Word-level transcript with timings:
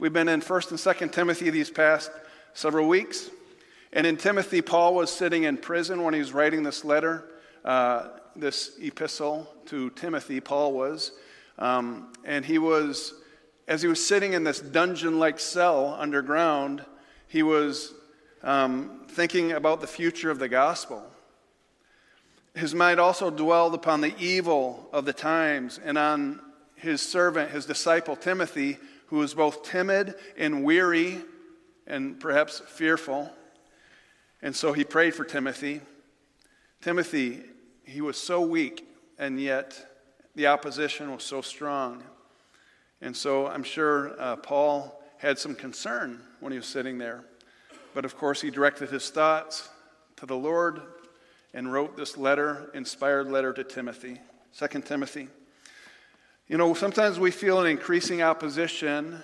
We've 0.00 0.10
been 0.10 0.30
in 0.30 0.40
1st 0.40 0.70
and 0.70 1.10
2nd 1.10 1.12
Timothy 1.12 1.50
these 1.50 1.68
past 1.68 2.10
several 2.54 2.88
weeks. 2.88 3.28
And 3.92 4.06
in 4.06 4.16
Timothy, 4.16 4.62
Paul 4.62 4.94
was 4.94 5.12
sitting 5.12 5.42
in 5.42 5.58
prison 5.58 6.02
when 6.02 6.14
he 6.14 6.20
was 6.20 6.32
writing 6.32 6.62
this 6.62 6.86
letter, 6.86 7.28
uh, 7.66 8.08
this 8.34 8.78
epistle 8.80 9.46
to 9.66 9.90
Timothy, 9.90 10.40
Paul 10.40 10.72
was. 10.72 11.12
Um, 11.58 12.14
and 12.24 12.46
he 12.46 12.56
was, 12.56 13.12
as 13.68 13.82
he 13.82 13.88
was 13.88 14.02
sitting 14.02 14.32
in 14.32 14.42
this 14.42 14.58
dungeon 14.60 15.18
like 15.18 15.38
cell 15.38 15.94
underground, 15.98 16.82
he 17.28 17.42
was 17.42 17.92
um, 18.42 19.02
thinking 19.06 19.52
about 19.52 19.82
the 19.82 19.86
future 19.86 20.30
of 20.30 20.38
the 20.38 20.48
gospel. 20.48 21.04
His 22.54 22.74
mind 22.74 23.00
also 23.00 23.28
dwelled 23.28 23.74
upon 23.74 24.00
the 24.00 24.14
evil 24.18 24.88
of 24.94 25.04
the 25.04 25.12
times 25.12 25.78
and 25.84 25.98
on 25.98 26.40
his 26.74 27.02
servant, 27.02 27.50
his 27.50 27.66
disciple 27.66 28.16
Timothy, 28.16 28.78
who 29.10 29.16
was 29.16 29.34
both 29.34 29.64
timid 29.64 30.14
and 30.36 30.62
weary 30.64 31.20
and 31.86 32.18
perhaps 32.20 32.60
fearful. 32.60 33.28
And 34.40 34.54
so 34.54 34.72
he 34.72 34.84
prayed 34.84 35.16
for 35.16 35.24
Timothy. 35.24 35.80
Timothy, 36.80 37.42
he 37.84 38.00
was 38.00 38.16
so 38.16 38.40
weak, 38.40 38.88
and 39.18 39.40
yet 39.40 39.84
the 40.36 40.46
opposition 40.46 41.12
was 41.12 41.24
so 41.24 41.42
strong. 41.42 42.04
And 43.00 43.16
so 43.16 43.48
I'm 43.48 43.64
sure 43.64 44.14
uh, 44.18 44.36
Paul 44.36 45.02
had 45.18 45.38
some 45.38 45.56
concern 45.56 46.20
when 46.38 46.52
he 46.52 46.58
was 46.58 46.66
sitting 46.66 46.96
there. 46.96 47.24
But 47.92 48.04
of 48.04 48.16
course, 48.16 48.40
he 48.40 48.50
directed 48.50 48.90
his 48.90 49.10
thoughts 49.10 49.68
to 50.16 50.26
the 50.26 50.36
Lord 50.36 50.82
and 51.52 51.72
wrote 51.72 51.96
this 51.96 52.16
letter, 52.16 52.70
inspired 52.74 53.28
letter 53.28 53.52
to 53.54 53.64
Timothy, 53.64 54.20
2 54.56 54.82
Timothy. 54.82 55.28
You 56.50 56.56
know, 56.56 56.74
sometimes 56.74 57.20
we 57.20 57.30
feel 57.30 57.60
an 57.60 57.68
increasing 57.68 58.22
opposition 58.22 59.22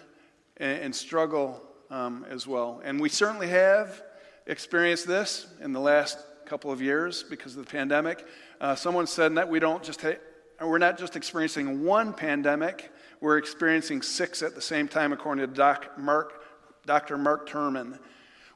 and, 0.58 0.80
and 0.80 0.94
struggle 0.94 1.60
um, 1.90 2.24
as 2.30 2.46
well. 2.46 2.80
And 2.84 3.00
we 3.00 3.08
certainly 3.08 3.48
have 3.48 4.00
experienced 4.46 5.08
this 5.08 5.48
in 5.60 5.72
the 5.72 5.80
last 5.80 6.18
couple 6.44 6.70
of 6.70 6.80
years 6.80 7.24
because 7.24 7.56
of 7.56 7.64
the 7.64 7.68
pandemic. 7.68 8.24
Uh, 8.60 8.76
someone 8.76 9.08
said 9.08 9.34
that 9.34 9.48
we 9.48 9.58
don't 9.58 9.82
just 9.82 10.02
ha- 10.02 10.20
we're 10.60 10.78
not 10.78 10.98
just 10.98 11.16
experiencing 11.16 11.82
one 11.82 12.12
pandemic, 12.12 12.92
we're 13.20 13.38
experiencing 13.38 14.02
six 14.02 14.40
at 14.40 14.54
the 14.54 14.62
same 14.62 14.86
time, 14.86 15.12
according 15.12 15.44
to 15.44 15.52
Doc 15.52 15.98
Mark, 15.98 16.44
Dr. 16.86 17.18
Mark 17.18 17.48
Turman. 17.48 17.98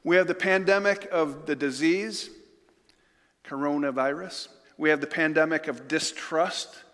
We 0.05 0.15
have 0.15 0.27
the 0.27 0.33
pandemic 0.33 1.09
of 1.11 1.45
the 1.45 1.57
disease, 1.57 2.29
coronavirus. 3.43 4.47
We 4.77 4.91
have 4.91 5.01
the 5.01 5.07
pandemic 5.07 5.67
of 5.67 5.89
distrust 5.89 6.85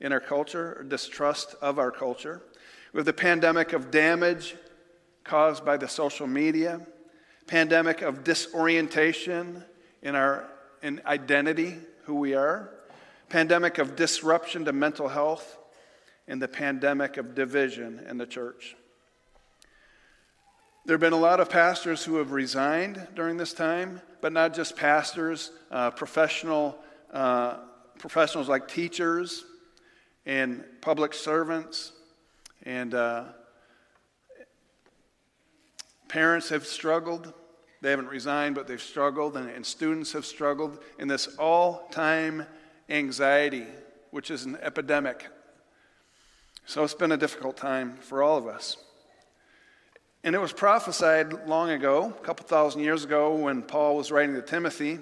in 0.00 0.12
our 0.12 0.20
culture, 0.20 0.84
distrust 0.88 1.54
of 1.60 1.78
our 1.78 1.90
culture. 1.90 2.42
We 2.92 2.98
have 2.98 3.06
the 3.06 3.12
pandemic 3.12 3.72
of 3.72 3.90
damage 3.90 4.54
caused 5.24 5.64
by 5.64 5.76
the 5.76 5.88
social 5.88 6.26
media, 6.26 6.80
pandemic 7.46 8.02
of 8.02 8.24
disorientation 8.24 9.64
in 10.02 10.14
our 10.14 10.48
in 10.82 11.00
identity, 11.06 11.76
who 12.04 12.14
we 12.14 12.34
are, 12.34 12.70
pandemic 13.28 13.78
of 13.78 13.96
disruption 13.96 14.64
to 14.64 14.72
mental 14.72 15.08
health, 15.08 15.58
and 16.28 16.40
the 16.40 16.48
pandemic 16.48 17.16
of 17.16 17.34
division 17.34 18.04
in 18.08 18.16
the 18.16 18.26
church. 18.26 18.76
There 20.86 20.94
have 20.94 21.00
been 21.00 21.12
a 21.12 21.16
lot 21.16 21.40
of 21.40 21.50
pastors 21.50 22.04
who 22.04 22.16
have 22.16 22.32
resigned 22.32 23.08
during 23.14 23.36
this 23.36 23.52
time, 23.52 24.00
but 24.20 24.32
not 24.32 24.54
just 24.54 24.76
pastors, 24.76 25.50
uh, 25.70 25.90
professional 25.90 26.78
uh, 27.12 27.58
professionals 27.98 28.48
like 28.48 28.68
teachers, 28.68 29.44
and 30.28 30.62
public 30.82 31.14
servants 31.14 31.92
and 32.64 32.94
uh, 32.94 33.24
parents 36.06 36.50
have 36.50 36.66
struggled. 36.66 37.32
They 37.80 37.90
haven't 37.90 38.08
resigned, 38.08 38.54
but 38.54 38.68
they've 38.68 38.80
struggled, 38.80 39.38
and, 39.38 39.48
and 39.48 39.64
students 39.64 40.12
have 40.12 40.26
struggled 40.26 40.80
in 40.98 41.08
this 41.08 41.28
all 41.38 41.88
time 41.90 42.44
anxiety, 42.90 43.64
which 44.10 44.30
is 44.30 44.44
an 44.44 44.58
epidemic. 44.60 45.26
So 46.66 46.84
it's 46.84 46.94
been 46.94 47.12
a 47.12 47.16
difficult 47.16 47.56
time 47.56 47.96
for 47.96 48.22
all 48.22 48.36
of 48.36 48.46
us. 48.46 48.76
And 50.24 50.34
it 50.34 50.40
was 50.40 50.52
prophesied 50.52 51.46
long 51.46 51.70
ago, 51.70 52.04
a 52.06 52.24
couple 52.24 52.44
thousand 52.46 52.82
years 52.82 53.02
ago, 53.02 53.34
when 53.34 53.62
Paul 53.62 53.96
was 53.96 54.12
writing 54.12 54.34
to 54.34 54.42
Timothy 54.42 54.98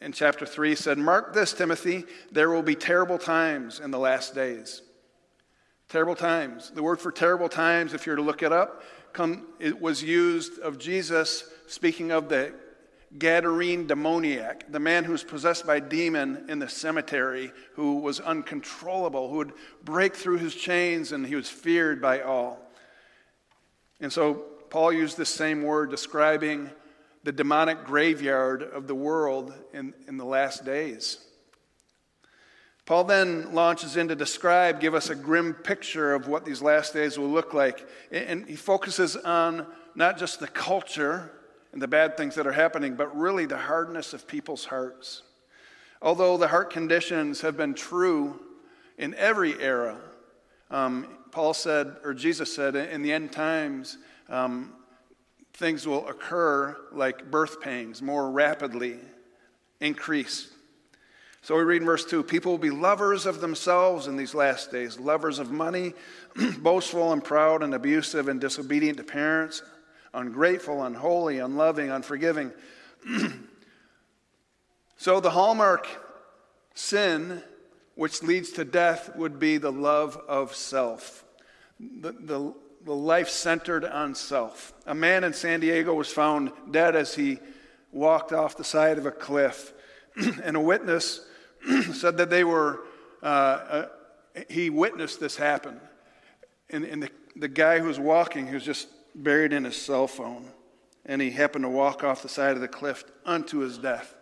in 0.00 0.12
chapter 0.12 0.46
3 0.46 0.74
said, 0.74 0.98
Mark 0.98 1.32
this, 1.34 1.52
Timothy, 1.52 2.04
there 2.30 2.50
will 2.50 2.62
be 2.62 2.74
terrible 2.74 3.18
times 3.18 3.80
in 3.80 3.90
the 3.90 3.98
last 3.98 4.34
days. 4.34 4.82
Terrible 5.88 6.14
times. 6.14 6.70
The 6.70 6.82
word 6.82 7.00
for 7.00 7.12
terrible 7.12 7.48
times, 7.48 7.94
if 7.94 8.06
you're 8.06 8.16
to 8.16 8.22
look 8.22 8.42
it 8.42 8.52
up, 8.52 8.82
come, 9.12 9.46
it 9.60 9.80
was 9.80 10.02
used 10.02 10.58
of 10.60 10.78
Jesus 10.78 11.44
speaking 11.66 12.10
of 12.10 12.28
the 12.28 12.54
Gadarene 13.18 13.86
demoniac, 13.86 14.70
the 14.72 14.80
man 14.80 15.04
who 15.04 15.12
was 15.12 15.22
possessed 15.22 15.66
by 15.66 15.76
a 15.76 15.80
demon 15.80 16.46
in 16.48 16.58
the 16.58 16.68
cemetery, 16.68 17.52
who 17.74 17.96
was 17.96 18.20
uncontrollable, 18.20 19.28
who 19.28 19.36
would 19.36 19.52
break 19.84 20.16
through 20.16 20.38
his 20.38 20.54
chains, 20.54 21.12
and 21.12 21.26
he 21.26 21.36
was 21.36 21.48
feared 21.48 22.00
by 22.00 22.22
all. 22.22 22.58
And 24.00 24.10
so 24.10 24.34
Paul 24.70 24.94
used 24.94 25.18
this 25.18 25.28
same 25.28 25.62
word 25.62 25.90
describing 25.90 26.70
the 27.24 27.32
demonic 27.32 27.84
graveyard 27.84 28.62
of 28.62 28.86
the 28.86 28.94
world 28.94 29.52
in, 29.72 29.94
in 30.08 30.16
the 30.16 30.24
last 30.24 30.64
days. 30.64 31.18
Paul 32.84 33.04
then 33.04 33.54
launches 33.54 33.96
in 33.96 34.08
to 34.08 34.16
describe, 34.16 34.80
give 34.80 34.94
us 34.94 35.08
a 35.08 35.14
grim 35.14 35.54
picture 35.54 36.14
of 36.14 36.26
what 36.26 36.44
these 36.44 36.60
last 36.60 36.92
days 36.92 37.16
will 37.16 37.28
look 37.28 37.54
like. 37.54 37.88
And 38.10 38.48
he 38.48 38.56
focuses 38.56 39.16
on 39.16 39.66
not 39.94 40.18
just 40.18 40.40
the 40.40 40.48
culture 40.48 41.30
and 41.72 41.80
the 41.80 41.86
bad 41.88 42.16
things 42.16 42.34
that 42.34 42.46
are 42.46 42.52
happening, 42.52 42.96
but 42.96 43.16
really 43.16 43.46
the 43.46 43.56
hardness 43.56 44.12
of 44.12 44.26
people's 44.26 44.64
hearts. 44.64 45.22
Although 46.02 46.36
the 46.36 46.48
heart 46.48 46.70
conditions 46.70 47.40
have 47.42 47.56
been 47.56 47.74
true 47.74 48.40
in 48.98 49.14
every 49.14 49.60
era, 49.60 49.96
um, 50.70 51.06
Paul 51.30 51.54
said, 51.54 51.96
or 52.02 52.12
Jesus 52.14 52.54
said, 52.54 52.74
in 52.74 53.02
the 53.02 53.12
end 53.12 53.30
times, 53.30 53.96
um, 54.28 54.74
things 55.54 55.86
will 55.86 56.06
occur 56.08 56.76
like 56.92 57.30
birth 57.30 57.60
pains 57.60 58.00
more 58.02 58.30
rapidly, 58.30 58.98
increase. 59.80 60.50
So 61.42 61.56
we 61.56 61.62
read 61.62 61.82
in 61.82 61.86
verse 61.86 62.04
2 62.04 62.22
People 62.22 62.52
will 62.52 62.58
be 62.58 62.70
lovers 62.70 63.26
of 63.26 63.40
themselves 63.40 64.06
in 64.06 64.16
these 64.16 64.34
last 64.34 64.70
days, 64.70 64.98
lovers 64.98 65.38
of 65.38 65.50
money, 65.50 65.94
boastful 66.58 67.12
and 67.12 67.22
proud 67.22 67.62
and 67.62 67.74
abusive 67.74 68.28
and 68.28 68.40
disobedient 68.40 68.98
to 68.98 69.04
parents, 69.04 69.62
ungrateful, 70.14 70.84
unholy, 70.84 71.38
unloving, 71.38 71.90
unforgiving. 71.90 72.52
so 74.96 75.20
the 75.20 75.30
hallmark 75.30 75.88
sin 76.74 77.42
which 77.94 78.22
leads 78.22 78.52
to 78.52 78.64
death 78.64 79.14
would 79.16 79.38
be 79.38 79.58
the 79.58 79.72
love 79.72 80.16
of 80.28 80.54
self. 80.54 81.24
The, 81.78 82.12
the, 82.12 82.54
the 82.84 82.94
life 82.94 83.28
centered 83.28 83.84
on 83.84 84.14
self. 84.14 84.72
A 84.86 84.94
man 84.94 85.24
in 85.24 85.32
San 85.32 85.60
Diego 85.60 85.94
was 85.94 86.12
found 86.12 86.52
dead 86.70 86.96
as 86.96 87.14
he 87.14 87.38
walked 87.92 88.32
off 88.32 88.56
the 88.56 88.64
side 88.64 88.98
of 88.98 89.06
a 89.06 89.10
cliff. 89.10 89.72
and 90.42 90.56
a 90.56 90.60
witness 90.60 91.24
said 91.92 92.16
that 92.16 92.30
they 92.30 92.44
were, 92.44 92.80
uh, 93.22 93.26
uh, 93.26 93.88
he 94.48 94.70
witnessed 94.70 95.20
this 95.20 95.36
happen. 95.36 95.80
And, 96.70 96.84
and 96.84 97.02
the, 97.02 97.10
the 97.36 97.48
guy 97.48 97.78
who 97.78 97.86
was 97.86 98.00
walking, 98.00 98.52
was 98.52 98.64
just 98.64 98.88
buried 99.14 99.52
in 99.52 99.64
his 99.64 99.76
cell 99.76 100.06
phone. 100.06 100.48
And 101.04 101.20
he 101.20 101.30
happened 101.30 101.64
to 101.64 101.68
walk 101.68 102.04
off 102.04 102.22
the 102.22 102.28
side 102.28 102.54
of 102.54 102.60
the 102.60 102.68
cliff 102.68 103.04
unto 103.24 103.58
his 103.58 103.78
death. 103.78 104.14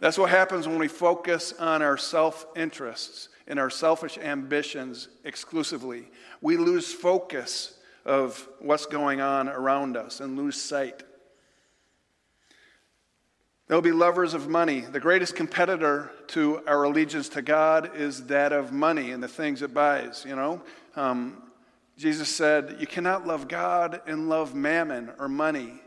That's 0.00 0.18
what 0.18 0.30
happens 0.30 0.68
when 0.68 0.78
we 0.78 0.88
focus 0.88 1.54
on 1.58 1.80
our 1.80 1.96
self 1.96 2.46
interests 2.56 3.28
and 3.46 3.58
our 3.58 3.70
selfish 3.70 4.18
ambitions 4.18 5.08
exclusively. 5.24 6.08
We 6.40 6.56
lose 6.56 6.92
focus 6.92 7.78
of 8.04 8.48
what's 8.60 8.86
going 8.86 9.20
on 9.20 9.48
around 9.48 9.96
us 9.96 10.20
and 10.20 10.36
lose 10.36 10.60
sight. 10.60 11.02
They'll 13.66 13.80
be 13.80 13.92
lovers 13.92 14.34
of 14.34 14.48
money. 14.48 14.80
The 14.80 15.00
greatest 15.00 15.34
competitor 15.34 16.10
to 16.28 16.60
our 16.66 16.84
allegiance 16.84 17.30
to 17.30 17.42
God 17.42 17.96
is 17.96 18.26
that 18.26 18.52
of 18.52 18.72
money 18.72 19.10
and 19.10 19.22
the 19.22 19.28
things 19.28 19.62
it 19.62 19.72
buys, 19.72 20.24
you 20.28 20.36
know. 20.36 20.62
Um, 20.96 21.42
Jesus 21.96 22.28
said, 22.28 22.76
You 22.78 22.86
cannot 22.86 23.26
love 23.26 23.48
God 23.48 24.02
and 24.06 24.28
love 24.28 24.54
mammon 24.54 25.10
or 25.18 25.28
money 25.28 25.80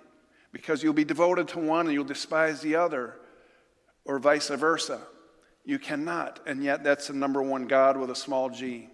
because 0.51 0.81
you'll 0.81 0.93
be 0.93 1.05
devoted 1.05 1.47
to 1.49 1.59
one 1.59 1.85
and 1.85 1.93
you'll 1.93 2.03
despise 2.03 2.61
the 2.61 2.75
other, 2.75 3.15
or 4.05 4.17
vice 4.17 4.49
versa. 4.49 5.01
You 5.67 5.77
cannot. 5.77 6.39
And 6.45 6.63
yet, 6.63 6.81
that's 6.85 7.07
the 7.07 7.13
number 7.13 7.43
one 7.43 7.67
God 7.67 7.97
with 7.97 8.09
a 8.09 8.15
small 8.15 8.49
g. 8.49 8.89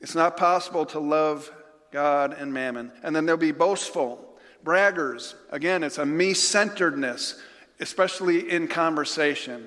It's 0.00 0.14
not 0.14 0.36
possible 0.36 0.86
to 0.86 1.00
love 1.00 1.50
God 1.90 2.36
and 2.38 2.54
mammon. 2.54 2.92
And 3.02 3.14
then 3.14 3.26
they'll 3.26 3.36
be 3.36 3.50
boastful, 3.50 4.38
braggers. 4.64 5.34
Again, 5.50 5.82
it's 5.82 5.98
a 5.98 6.06
me 6.06 6.32
centeredness, 6.32 7.42
especially 7.80 8.48
in 8.48 8.68
conversation. 8.68 9.66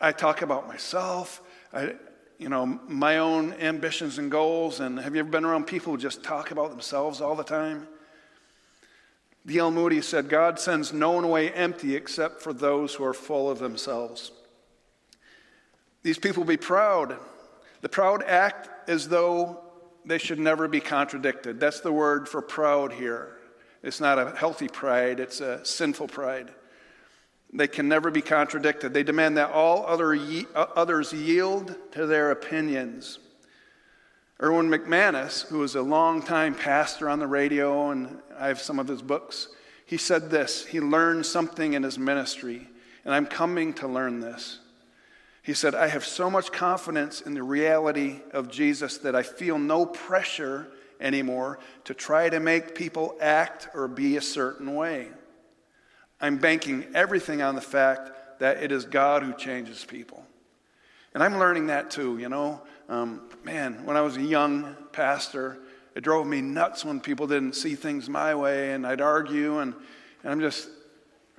I 0.00 0.10
talk 0.10 0.42
about 0.42 0.66
myself. 0.66 1.40
I, 1.72 1.94
you 2.38 2.48
know, 2.48 2.66
my 2.66 3.18
own 3.18 3.52
ambitions 3.52 4.18
and 4.18 4.32
goals. 4.32 4.80
And 4.80 4.98
have 4.98 5.14
you 5.14 5.20
ever 5.20 5.30
been 5.30 5.44
around 5.44 5.68
people 5.68 5.92
who 5.92 5.98
just 5.98 6.24
talk 6.24 6.50
about 6.50 6.70
themselves 6.70 7.20
all 7.20 7.36
the 7.36 7.44
time? 7.44 7.86
D.L. 9.46 9.70
Moody 9.70 10.00
said, 10.00 10.28
God 10.28 10.60
sends 10.60 10.92
no 10.92 11.12
one 11.12 11.24
away 11.24 11.50
empty 11.50 11.96
except 11.96 12.40
for 12.40 12.52
those 12.52 12.94
who 12.94 13.04
are 13.04 13.14
full 13.14 13.50
of 13.50 13.58
themselves. 13.58 14.30
These 16.02 16.18
people 16.18 16.44
be 16.44 16.56
proud. 16.56 17.16
The 17.80 17.88
proud 17.88 18.22
act 18.22 18.88
as 18.88 19.08
though 19.08 19.60
they 20.04 20.18
should 20.18 20.38
never 20.38 20.68
be 20.68 20.80
contradicted. 20.80 21.58
That's 21.58 21.80
the 21.80 21.92
word 21.92 22.28
for 22.28 22.42
proud 22.42 22.92
here. 22.92 23.36
It's 23.82 24.00
not 24.00 24.18
a 24.18 24.30
healthy 24.36 24.68
pride, 24.68 25.18
it's 25.18 25.40
a 25.40 25.64
sinful 25.64 26.08
pride. 26.08 26.52
They 27.52 27.68
can 27.68 27.88
never 27.88 28.10
be 28.10 28.22
contradicted. 28.22 28.94
They 28.94 29.02
demand 29.02 29.36
that 29.36 29.50
all 29.50 29.84
other 29.86 30.14
ye- 30.14 30.46
uh, 30.54 30.66
others 30.74 31.12
yield 31.12 31.76
to 31.92 32.06
their 32.06 32.30
opinions. 32.30 33.18
Erwin 34.42 34.68
McManus, 34.68 35.46
who 35.46 35.58
was 35.58 35.76
a 35.76 35.82
longtime 35.82 36.56
pastor 36.56 37.08
on 37.08 37.20
the 37.20 37.28
radio, 37.28 37.90
and 37.90 38.18
I 38.36 38.48
have 38.48 38.60
some 38.60 38.80
of 38.80 38.88
his 38.88 39.00
books, 39.00 39.46
he 39.86 39.96
said 39.96 40.30
this. 40.30 40.66
He 40.66 40.80
learned 40.80 41.26
something 41.26 41.74
in 41.74 41.84
his 41.84 41.96
ministry, 41.96 42.66
and 43.04 43.14
I'm 43.14 43.26
coming 43.26 43.72
to 43.74 43.86
learn 43.86 44.18
this. 44.18 44.58
He 45.44 45.54
said, 45.54 45.76
I 45.76 45.86
have 45.86 46.04
so 46.04 46.28
much 46.28 46.50
confidence 46.50 47.20
in 47.20 47.34
the 47.34 47.42
reality 47.44 48.16
of 48.32 48.50
Jesus 48.50 48.98
that 48.98 49.14
I 49.14 49.22
feel 49.22 49.60
no 49.60 49.86
pressure 49.86 50.72
anymore 51.00 51.60
to 51.84 51.94
try 51.94 52.28
to 52.28 52.40
make 52.40 52.74
people 52.74 53.16
act 53.20 53.68
or 53.74 53.86
be 53.86 54.16
a 54.16 54.20
certain 54.20 54.74
way. 54.74 55.08
I'm 56.20 56.38
banking 56.38 56.86
everything 56.94 57.42
on 57.42 57.54
the 57.54 57.60
fact 57.60 58.40
that 58.40 58.60
it 58.60 58.72
is 58.72 58.86
God 58.86 59.22
who 59.22 59.34
changes 59.34 59.84
people. 59.84 60.26
And 61.14 61.22
I'm 61.22 61.38
learning 61.38 61.66
that 61.66 61.90
too, 61.90 62.18
you 62.18 62.28
know. 62.28 62.62
Um, 62.92 63.22
man, 63.42 63.86
when 63.86 63.96
I 63.96 64.02
was 64.02 64.18
a 64.18 64.22
young 64.22 64.76
pastor, 64.92 65.56
it 65.94 66.02
drove 66.02 66.26
me 66.26 66.42
nuts 66.42 66.84
when 66.84 67.00
people 67.00 67.26
didn't 67.26 67.54
see 67.54 67.74
things 67.74 68.06
my 68.06 68.34
way 68.34 68.74
and 68.74 68.86
I'd 68.86 69.00
argue. 69.00 69.60
And, 69.60 69.72
and 70.22 70.30
I'm 70.30 70.40
just, 70.40 70.68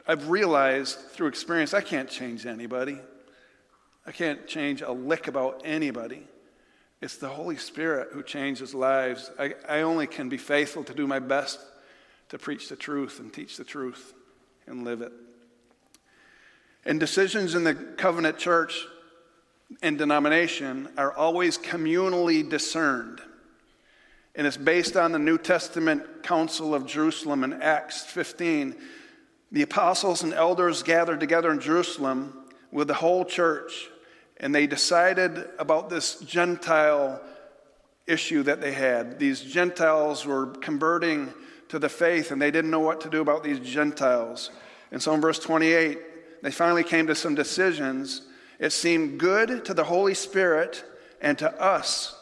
I've 0.07 0.31
realized 0.31 0.97
through 1.11 1.27
experience, 1.27 1.75
I 1.75 1.81
can't 1.81 2.09
change 2.09 2.47
anybody. 2.47 2.97
I 4.07 4.11
can't 4.11 4.47
change 4.47 4.81
a 4.81 4.91
lick 4.91 5.27
about 5.27 5.61
anybody. 5.63 6.25
It's 7.03 7.17
the 7.17 7.29
Holy 7.29 7.57
Spirit 7.57 8.09
who 8.13 8.23
changes 8.23 8.73
lives. 8.73 9.29
I, 9.37 9.53
I 9.69 9.81
only 9.81 10.07
can 10.07 10.29
be 10.29 10.37
faithful 10.37 10.83
to 10.85 10.93
do 10.95 11.05
my 11.05 11.19
best 11.19 11.59
to 12.29 12.39
preach 12.39 12.67
the 12.67 12.75
truth 12.75 13.19
and 13.19 13.31
teach 13.31 13.57
the 13.57 13.63
truth 13.63 14.15
and 14.65 14.83
live 14.83 15.03
it. 15.03 15.13
And 16.83 16.99
decisions 16.99 17.53
in 17.53 17.63
the 17.63 17.75
covenant 17.75 18.39
church 18.39 18.87
and 19.81 19.97
denomination 19.97 20.89
are 20.97 21.13
always 21.13 21.57
communally 21.57 22.47
discerned. 22.47 23.21
And 24.35 24.47
it's 24.47 24.57
based 24.57 24.95
on 24.95 25.11
the 25.11 25.19
New 25.19 25.37
Testament 25.37 26.23
Council 26.23 26.73
of 26.73 26.85
Jerusalem 26.85 27.43
in 27.43 27.61
Acts 27.61 28.03
15. 28.05 28.75
The 29.51 29.61
apostles 29.61 30.23
and 30.23 30.33
elders 30.33 30.83
gathered 30.83 31.19
together 31.19 31.51
in 31.51 31.59
Jerusalem 31.59 32.33
with 32.71 32.87
the 32.87 32.95
whole 32.95 33.25
church 33.25 33.89
and 34.43 34.53
they 34.53 34.67
decided 34.67 35.47
about 35.57 35.89
this 35.89 36.19
Gentile 36.19 37.21
issue 38.07 38.43
that 38.43 38.59
they 38.59 38.73
had. 38.73 39.17
These 39.17 39.39
Gentiles 39.39 40.25
were 40.25 40.47
converting 40.47 41.33
to 41.69 41.79
the 41.79 41.87
faith, 41.87 42.31
and 42.31 42.41
they 42.41 42.51
didn't 42.51 42.69
know 42.69 42.81
what 42.81 42.99
to 43.01 43.09
do 43.09 43.21
about 43.21 43.43
these 43.43 43.59
Gentiles. 43.59 44.51
And 44.91 45.01
so 45.01 45.13
in 45.13 45.21
verse 45.21 45.39
28, 45.39 46.43
they 46.43 46.51
finally 46.51 46.83
came 46.83 47.07
to 47.07 47.15
some 47.15 47.35
decisions. 47.35 48.23
It 48.59 48.71
seemed 48.71 49.19
good 49.19 49.65
to 49.65 49.73
the 49.73 49.83
Holy 49.83 50.13
Spirit 50.13 50.83
and 51.21 51.37
to 51.39 51.51
us 51.61 52.15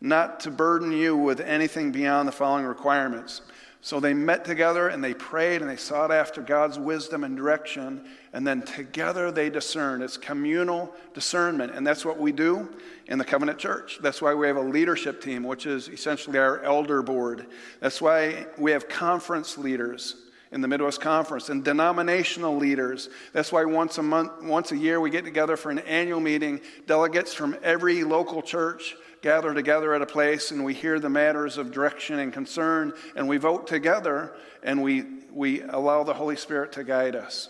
not 0.00 0.40
to 0.40 0.50
burden 0.50 0.92
you 0.92 1.16
with 1.16 1.40
anything 1.40 1.92
beyond 1.92 2.26
the 2.26 2.32
following 2.32 2.64
requirements 2.64 3.42
so 3.82 3.98
they 3.98 4.12
met 4.12 4.44
together 4.44 4.88
and 4.88 5.02
they 5.02 5.14
prayed 5.14 5.62
and 5.62 5.70
they 5.70 5.76
sought 5.76 6.12
after 6.12 6.42
God's 6.42 6.78
wisdom 6.78 7.24
and 7.24 7.34
direction, 7.34 8.06
and 8.34 8.46
then 8.46 8.60
together 8.60 9.30
they 9.30 9.48
discerned. 9.48 10.02
It's 10.02 10.18
communal 10.18 10.92
discernment, 11.14 11.72
and 11.74 11.86
that's 11.86 12.04
what 12.04 12.18
we 12.18 12.30
do 12.30 12.68
in 13.06 13.18
the 13.18 13.24
covenant 13.24 13.58
church. 13.58 13.98
That's 14.02 14.20
why 14.20 14.34
we 14.34 14.46
have 14.48 14.56
a 14.56 14.62
leadership 14.62 15.22
team, 15.22 15.44
which 15.44 15.64
is 15.64 15.88
essentially 15.88 16.38
our 16.38 16.62
elder 16.62 17.02
board. 17.02 17.46
That's 17.80 18.02
why 18.02 18.46
we 18.58 18.70
have 18.72 18.86
conference 18.86 19.56
leaders 19.56 20.16
in 20.52 20.60
the 20.60 20.68
Midwest 20.68 21.00
Conference 21.00 21.48
and 21.48 21.64
denominational 21.64 22.56
leaders. 22.56 23.08
That's 23.32 23.52
why 23.52 23.64
once 23.64 23.98
a 23.98 24.02
month, 24.02 24.42
once 24.42 24.72
a 24.72 24.76
year, 24.76 25.00
we 25.00 25.10
get 25.10 25.24
together 25.24 25.56
for 25.56 25.70
an 25.70 25.78
annual 25.80 26.20
meeting. 26.20 26.60
Delegates 26.86 27.32
from 27.32 27.56
every 27.62 28.02
local 28.02 28.42
church 28.42 28.96
gather 29.22 29.54
together 29.54 29.94
at 29.94 30.02
a 30.02 30.06
place 30.06 30.50
and 30.50 30.64
we 30.64 30.74
hear 30.74 30.98
the 30.98 31.10
matters 31.10 31.58
of 31.58 31.70
direction 31.70 32.18
and 32.18 32.32
concern 32.32 32.92
and 33.14 33.28
we 33.28 33.36
vote 33.36 33.66
together 33.66 34.32
and 34.62 34.82
we, 34.82 35.04
we 35.32 35.62
allow 35.62 36.02
the 36.02 36.14
Holy 36.14 36.36
Spirit 36.36 36.72
to 36.72 36.82
guide 36.82 37.14
us. 37.14 37.48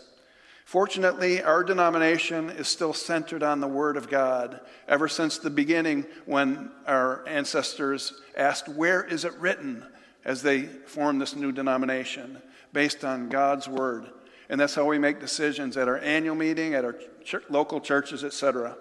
Fortunately, 0.65 1.43
our 1.43 1.65
denomination 1.65 2.51
is 2.51 2.69
still 2.69 2.93
centered 2.93 3.43
on 3.43 3.61
the 3.61 3.67
Word 3.67 3.97
of 3.97 4.09
God 4.09 4.61
ever 4.87 5.09
since 5.09 5.39
the 5.39 5.51
beginning 5.51 6.07
when 6.27 6.71
our 6.87 7.27
ancestors 7.27 8.13
asked, 8.37 8.69
Where 8.69 9.03
is 9.03 9.25
it 9.25 9.33
written? 9.39 9.85
as 10.25 10.43
they 10.43 10.63
formed 10.63 11.21
this 11.21 11.35
new 11.35 11.53
denomination 11.53 12.41
based 12.73 13.05
on 13.05 13.29
God's 13.29 13.69
Word. 13.69 14.07
And 14.49 14.61
that's 14.61 14.75
how 14.75 14.85
we 14.85 14.99
make 14.99 15.21
decisions 15.21 15.77
at 15.77 15.89
our 15.89 15.99
annual 15.99 16.35
meeting, 16.35 16.75
at 16.75 16.85
our 16.85 16.97
ch- 17.25 17.37
local 17.49 17.81
churches, 17.81 18.25
etc. 18.25 18.77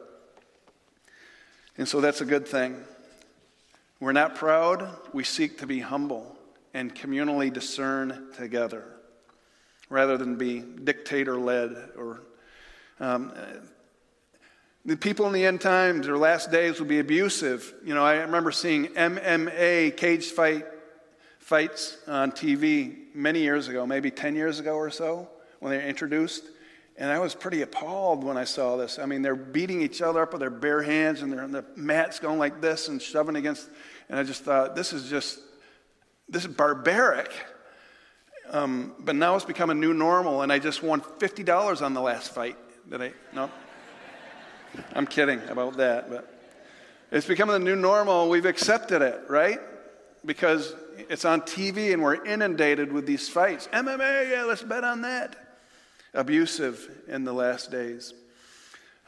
And 1.77 1.87
so 1.87 2.01
that's 2.01 2.21
a 2.21 2.25
good 2.25 2.47
thing. 2.47 2.83
We're 3.99 4.13
not 4.13 4.35
proud, 4.35 4.89
we 5.13 5.23
seek 5.23 5.59
to 5.59 5.67
be 5.67 5.79
humble 5.79 6.37
and 6.73 6.95
communally 6.95 7.51
discern 7.51 8.27
together 8.37 8.85
rather 9.89 10.17
than 10.17 10.37
be 10.37 10.59
dictator 10.59 11.37
led 11.37 11.75
or. 11.97 12.21
Um, 12.99 13.31
the 14.85 14.97
people 14.97 15.27
in 15.27 15.33
the 15.33 15.45
end 15.45 15.61
times 15.61 16.07
or 16.07 16.17
last 16.17 16.51
days 16.51 16.79
will 16.79 16.87
be 16.87 16.99
abusive. 16.99 17.73
You 17.83 17.93
know, 17.93 18.03
I 18.03 18.15
remember 18.21 18.51
seeing 18.51 18.87
MMA 18.87 19.95
cage 19.97 20.27
fight 20.31 20.65
fights 21.49 21.97
on 22.05 22.31
TV 22.31 22.95
many 23.15 23.39
years 23.39 23.69
ago, 23.69 23.83
maybe 23.83 24.11
10 24.11 24.35
years 24.35 24.59
ago 24.59 24.75
or 24.75 24.91
so, 24.91 25.27
when 25.59 25.71
they 25.71 25.77
were 25.77 25.83
introduced. 25.83 26.43
And 26.95 27.09
I 27.09 27.17
was 27.17 27.33
pretty 27.33 27.63
appalled 27.63 28.23
when 28.23 28.37
I 28.37 28.43
saw 28.43 28.77
this. 28.77 28.99
I 28.99 29.07
mean, 29.07 29.23
they're 29.23 29.35
beating 29.35 29.81
each 29.81 30.03
other 30.03 30.21
up 30.21 30.31
with 30.31 30.41
their 30.41 30.51
bare 30.51 30.83
hands 30.83 31.23
and 31.23 31.33
on 31.39 31.51
the 31.51 31.65
mats 31.75 32.19
going 32.19 32.37
like 32.37 32.61
this 32.61 32.87
and 32.87 33.01
shoving 33.01 33.35
against. 33.35 33.67
And 34.09 34.19
I 34.19 34.23
just 34.23 34.43
thought, 34.43 34.75
this 34.75 34.93
is 34.93 35.09
just, 35.09 35.39
this 36.27 36.45
is 36.45 36.53
barbaric. 36.53 37.31
Um, 38.51 38.93
but 38.99 39.15
now 39.15 39.35
it's 39.35 39.43
become 39.43 39.71
a 39.71 39.75
new 39.75 39.95
normal, 39.95 40.43
and 40.43 40.51
I 40.53 40.59
just 40.59 40.83
won 40.83 41.01
$50 41.01 41.81
on 41.81 41.95
the 41.95 42.01
last 42.01 42.31
fight. 42.31 42.57
Did 42.87 43.01
I? 43.01 43.13
No? 43.33 43.49
I'm 44.93 45.07
kidding 45.07 45.41
about 45.49 45.77
that, 45.77 46.11
but 46.11 46.31
it's 47.11 47.25
become 47.25 47.49
the 47.49 47.57
new 47.57 47.75
normal. 47.75 48.29
We've 48.29 48.45
accepted 48.45 49.01
it, 49.01 49.21
right? 49.27 49.59
Because 50.25 50.75
it's 51.09 51.25
on 51.25 51.41
TV 51.41 51.93
and 51.93 52.03
we're 52.03 52.23
inundated 52.25 52.91
with 52.91 53.05
these 53.05 53.29
fights. 53.29 53.67
MMA, 53.71 54.31
yeah, 54.31 54.43
let's 54.43 54.63
bet 54.63 54.83
on 54.83 55.01
that 55.01 55.35
abusive 56.13 56.89
in 57.07 57.23
the 57.23 57.33
last 57.33 57.71
days. 57.71 58.13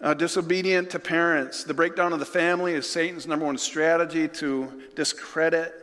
Uh, 0.02 0.14
disobedient 0.14 0.90
to 0.92 1.00
parents. 1.00 1.64
The 1.64 1.74
breakdown 1.74 2.14
of 2.14 2.20
the 2.20 2.26
family 2.26 2.74
is 2.74 2.90
Satan's 2.90 3.28
number 3.28 3.46
one 3.46 3.58
strategy 3.58 4.28
to 4.28 4.82
discredit 4.96 5.74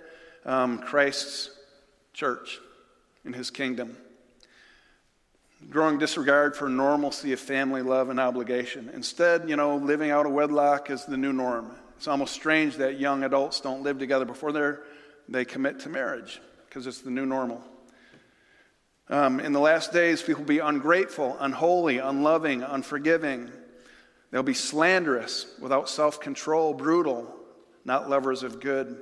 um, 0.45 0.79
Christ's 0.79 1.51
church 2.13 2.59
in 3.25 3.33
his 3.33 3.51
kingdom. 3.51 3.97
Growing 5.71 5.99
disregard 5.99 6.57
for 6.57 6.69
normalcy 6.69 7.33
of 7.33 7.41
family 7.41 7.83
love 7.83 8.11
and 8.11 8.19
obligation. 8.19 8.91
Instead, 8.93 9.49
you 9.49 9.57
know, 9.57 9.77
living 9.77 10.11
out 10.11 10.27
of 10.27 10.33
wedlock 10.33 10.91
is 10.91 11.05
the 11.05 11.17
new 11.17 11.33
norm. 11.33 11.71
It's 11.97 12.09
almost 12.09 12.33
strange 12.33 12.77
that 12.77 12.99
young 12.99 13.25
adults 13.25 13.61
don't 13.61 13.83
live 13.83 13.99
together 13.99 14.25
before 14.25 14.53
they 15.29 15.45
commit 15.45 15.81
to 15.81 15.89
marriage 15.89 16.41
because 16.69 16.87
it's 16.87 17.01
the 17.01 17.11
new 17.11 17.27
normal. 17.27 17.63
Um, 19.11 19.41
in 19.41 19.53
the 19.53 19.61
last 19.61 19.93
days, 19.93 20.23
people 20.23 20.43
will 20.43 20.49
be 20.49 20.59
ungrateful, 20.59 21.37
unholy, 21.41 21.99
unloving, 21.99 22.63
unforgiving. 22.63 23.51
They'll 24.31 24.43
be 24.43 24.55
slanderous, 24.55 25.47
without 25.61 25.89
self 25.89 26.21
control, 26.21 26.75
brutal, 26.75 27.35
not 27.85 28.11
lovers 28.11 28.43
of 28.43 28.61
good. 28.61 28.99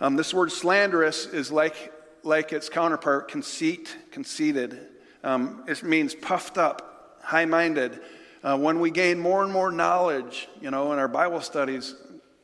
Um, 0.00 0.16
this 0.16 0.34
word 0.34 0.52
slanderous 0.52 1.26
is 1.26 1.50
like, 1.50 1.92
like 2.22 2.52
its 2.52 2.68
counterpart, 2.68 3.28
conceit, 3.28 3.96
conceited. 4.10 4.78
Um, 5.22 5.64
it 5.66 5.82
means 5.82 6.14
puffed 6.14 6.58
up, 6.58 7.20
high 7.22 7.46
minded. 7.46 8.00
Uh, 8.42 8.58
when 8.58 8.78
we 8.80 8.90
gain 8.90 9.18
more 9.18 9.42
and 9.42 9.50
more 9.50 9.72
knowledge, 9.72 10.48
you 10.60 10.70
know, 10.70 10.92
in 10.92 10.98
our 10.98 11.08
Bible 11.08 11.40
studies, 11.40 11.94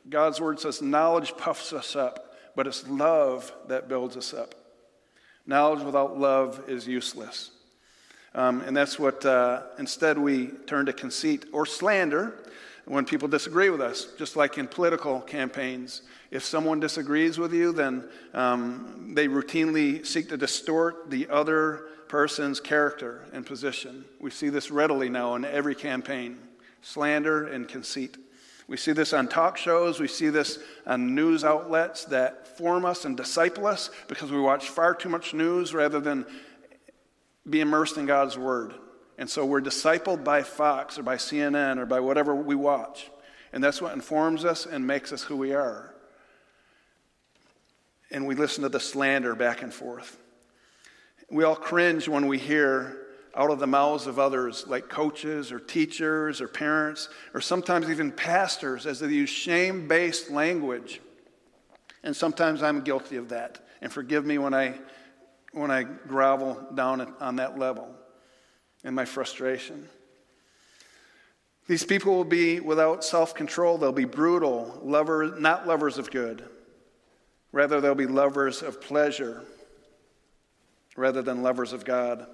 God's 0.09 0.41
word 0.41 0.59
says 0.59 0.81
knowledge 0.81 1.37
puffs 1.37 1.73
us 1.73 1.95
up, 1.95 2.30
but 2.55 2.67
it's 2.67 2.87
love 2.87 3.51
that 3.67 3.87
builds 3.87 4.17
us 4.17 4.33
up. 4.33 4.55
Knowledge 5.45 5.83
without 5.83 6.19
love 6.19 6.63
is 6.67 6.87
useless. 6.87 7.51
Um, 8.33 8.61
and 8.61 8.75
that's 8.75 8.97
what, 8.97 9.25
uh, 9.25 9.63
instead, 9.77 10.17
we 10.17 10.47
turn 10.67 10.85
to 10.85 10.93
conceit 10.93 11.45
or 11.51 11.65
slander. 11.65 12.37
when 12.85 13.05
people 13.05 13.27
disagree 13.27 13.69
with 13.69 13.79
us, 13.79 14.07
just 14.17 14.35
like 14.35 14.57
in 14.57 14.67
political 14.67 15.21
campaigns. 15.21 16.01
If 16.31 16.43
someone 16.43 16.79
disagrees 16.79 17.37
with 17.37 17.53
you, 17.53 17.71
then 17.71 18.09
um, 18.33 19.13
they 19.13 19.27
routinely 19.27 20.05
seek 20.05 20.29
to 20.29 20.37
distort 20.37 21.09
the 21.09 21.29
other 21.29 21.87
person's 22.07 22.59
character 22.59 23.23
and 23.31 23.45
position. 23.45 24.03
We 24.19 24.31
see 24.31 24.49
this 24.49 24.71
readily 24.71 25.09
now 25.09 25.35
in 25.35 25.45
every 25.45 25.75
campaign 25.75 26.39
slander 26.81 27.47
and 27.47 27.67
conceit. 27.67 28.17
We 28.71 28.77
see 28.77 28.93
this 28.93 29.11
on 29.11 29.27
talk 29.27 29.57
shows, 29.57 29.99
we 29.99 30.07
see 30.07 30.29
this 30.29 30.57
on 30.87 31.13
news 31.13 31.43
outlets 31.43 32.05
that 32.05 32.57
form 32.57 32.85
us 32.85 33.03
and 33.03 33.17
disciple 33.17 33.67
us 33.67 33.89
because 34.07 34.31
we 34.31 34.39
watch 34.39 34.69
far 34.69 34.95
too 34.95 35.09
much 35.09 35.33
news 35.33 35.73
rather 35.73 35.99
than 35.99 36.25
be 37.49 37.59
immersed 37.59 37.97
in 37.97 38.05
God's 38.05 38.37
Word. 38.37 38.73
And 39.17 39.29
so 39.29 39.45
we're 39.45 39.59
discipled 39.59 40.23
by 40.23 40.43
Fox 40.43 40.97
or 40.97 41.03
by 41.03 41.17
CNN 41.17 41.79
or 41.79 41.85
by 41.85 41.99
whatever 41.99 42.33
we 42.33 42.55
watch. 42.55 43.11
And 43.51 43.61
that's 43.61 43.81
what 43.81 43.93
informs 43.93 44.45
us 44.45 44.65
and 44.65 44.87
makes 44.87 45.11
us 45.11 45.23
who 45.23 45.35
we 45.35 45.51
are. 45.53 45.93
And 48.09 48.25
we 48.25 48.35
listen 48.35 48.63
to 48.63 48.69
the 48.69 48.79
slander 48.79 49.35
back 49.35 49.63
and 49.63 49.73
forth. 49.73 50.17
We 51.29 51.43
all 51.43 51.57
cringe 51.57 52.07
when 52.07 52.27
we 52.27 52.37
hear 52.37 53.00
out 53.35 53.51
of 53.51 53.59
the 53.59 53.67
mouths 53.67 54.07
of 54.07 54.19
others, 54.19 54.65
like 54.67 54.89
coaches 54.89 55.51
or 55.51 55.59
teachers 55.59 56.41
or 56.41 56.47
parents, 56.47 57.09
or 57.33 57.41
sometimes 57.41 57.89
even 57.89 58.11
pastors, 58.11 58.85
as 58.85 58.99
they 58.99 59.07
use 59.07 59.29
shame 59.29 59.87
based 59.87 60.29
language. 60.29 61.01
And 62.03 62.15
sometimes 62.15 62.63
I'm 62.63 62.81
guilty 62.81 63.17
of 63.17 63.29
that. 63.29 63.59
And 63.81 63.91
forgive 63.91 64.25
me 64.25 64.37
when 64.37 64.53
I, 64.53 64.79
when 65.53 65.71
I 65.71 65.83
grovel 65.83 66.67
down 66.75 67.13
on 67.19 67.37
that 67.37 67.57
level 67.57 67.95
and 68.83 68.95
my 68.95 69.05
frustration. 69.05 69.87
These 71.67 71.83
people 71.83 72.15
will 72.15 72.23
be 72.23 72.59
without 72.59 73.03
self 73.03 73.33
control. 73.33 73.77
They'll 73.77 73.91
be 73.91 74.05
brutal, 74.05 74.79
lover, 74.83 75.35
not 75.39 75.67
lovers 75.67 75.97
of 75.97 76.11
good. 76.11 76.43
Rather, 77.51 77.81
they'll 77.81 77.95
be 77.95 78.07
lovers 78.07 78.61
of 78.61 78.81
pleasure 78.81 79.43
rather 80.95 81.21
than 81.21 81.43
lovers 81.43 81.73
of 81.73 81.85
God. 81.85 82.27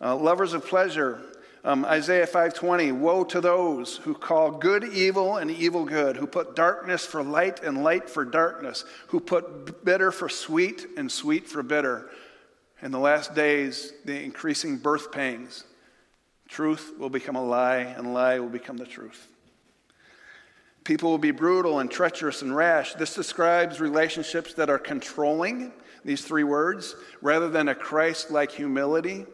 Uh, 0.00 0.14
lovers 0.14 0.52
of 0.52 0.66
pleasure. 0.66 1.20
Um, 1.64 1.84
Isaiah 1.84 2.26
5:20, 2.26 2.92
woe 2.92 3.24
to 3.24 3.40
those 3.40 3.96
who 3.96 4.14
call 4.14 4.52
good 4.52 4.84
evil 4.84 5.38
and 5.38 5.50
evil 5.50 5.84
good, 5.84 6.16
who 6.16 6.26
put 6.26 6.54
darkness 6.54 7.04
for 7.04 7.22
light 7.22 7.62
and 7.62 7.82
light 7.82 8.08
for 8.08 8.24
darkness, 8.24 8.84
who 9.08 9.20
put 9.20 9.84
bitter 9.84 10.12
for 10.12 10.28
sweet 10.28 10.86
and 10.96 11.10
sweet 11.10 11.48
for 11.48 11.62
bitter. 11.62 12.10
In 12.82 12.92
the 12.92 12.98
last 12.98 13.34
days, 13.34 13.92
the 14.04 14.22
increasing 14.22 14.76
birth 14.76 15.10
pangs. 15.10 15.64
Truth 16.46 16.92
will 16.98 17.10
become 17.10 17.34
a 17.34 17.44
lie, 17.44 17.78
and 17.78 18.14
lie 18.14 18.38
will 18.38 18.48
become 18.48 18.76
the 18.76 18.86
truth. 18.86 19.26
People 20.84 21.10
will 21.10 21.18
be 21.18 21.32
brutal 21.32 21.80
and 21.80 21.90
treacherous 21.90 22.42
and 22.42 22.54
rash. 22.54 22.94
This 22.94 23.14
describes 23.14 23.80
relationships 23.80 24.54
that 24.54 24.70
are 24.70 24.78
controlling, 24.78 25.72
these 26.04 26.24
three 26.24 26.44
words, 26.44 26.94
rather 27.20 27.48
than 27.48 27.68
a 27.68 27.74
Christ 27.74 28.30
like 28.30 28.52
humility 28.52 29.26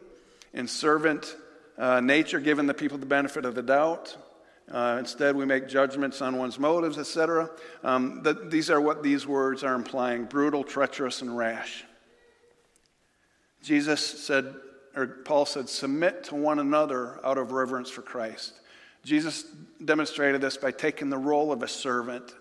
and 0.54 0.68
servant 0.68 1.36
uh, 1.78 2.00
nature, 2.00 2.40
giving 2.40 2.66
the 2.66 2.74
people 2.74 2.98
the 2.98 3.06
benefit 3.06 3.44
of 3.44 3.54
the 3.54 3.62
doubt. 3.62 4.16
Uh, 4.70 4.96
instead, 4.98 5.34
we 5.36 5.44
make 5.44 5.68
judgments 5.68 6.22
on 6.22 6.36
one's 6.36 6.58
motives, 6.58 6.98
etc. 6.98 7.50
Um, 7.82 8.22
the, 8.22 8.34
these 8.34 8.70
are 8.70 8.80
what 8.80 9.02
these 9.02 9.26
words 9.26 9.64
are 9.64 9.74
implying 9.74 10.24
brutal, 10.24 10.64
treacherous, 10.64 11.20
and 11.20 11.36
rash. 11.36 11.84
Jesus 13.62 14.04
said, 14.04 14.54
or 14.96 15.06
Paul 15.06 15.46
said, 15.46 15.68
submit 15.68 16.24
to 16.24 16.34
one 16.34 16.58
another 16.58 17.18
out 17.24 17.38
of 17.38 17.52
reverence 17.52 17.90
for 17.90 18.02
Christ. 18.02 18.54
Jesus 19.04 19.44
demonstrated 19.84 20.40
this 20.40 20.56
by 20.56 20.70
taking 20.70 21.10
the 21.10 21.18
role 21.18 21.52
of 21.52 21.62
a 21.62 21.68
servant. 21.68 22.34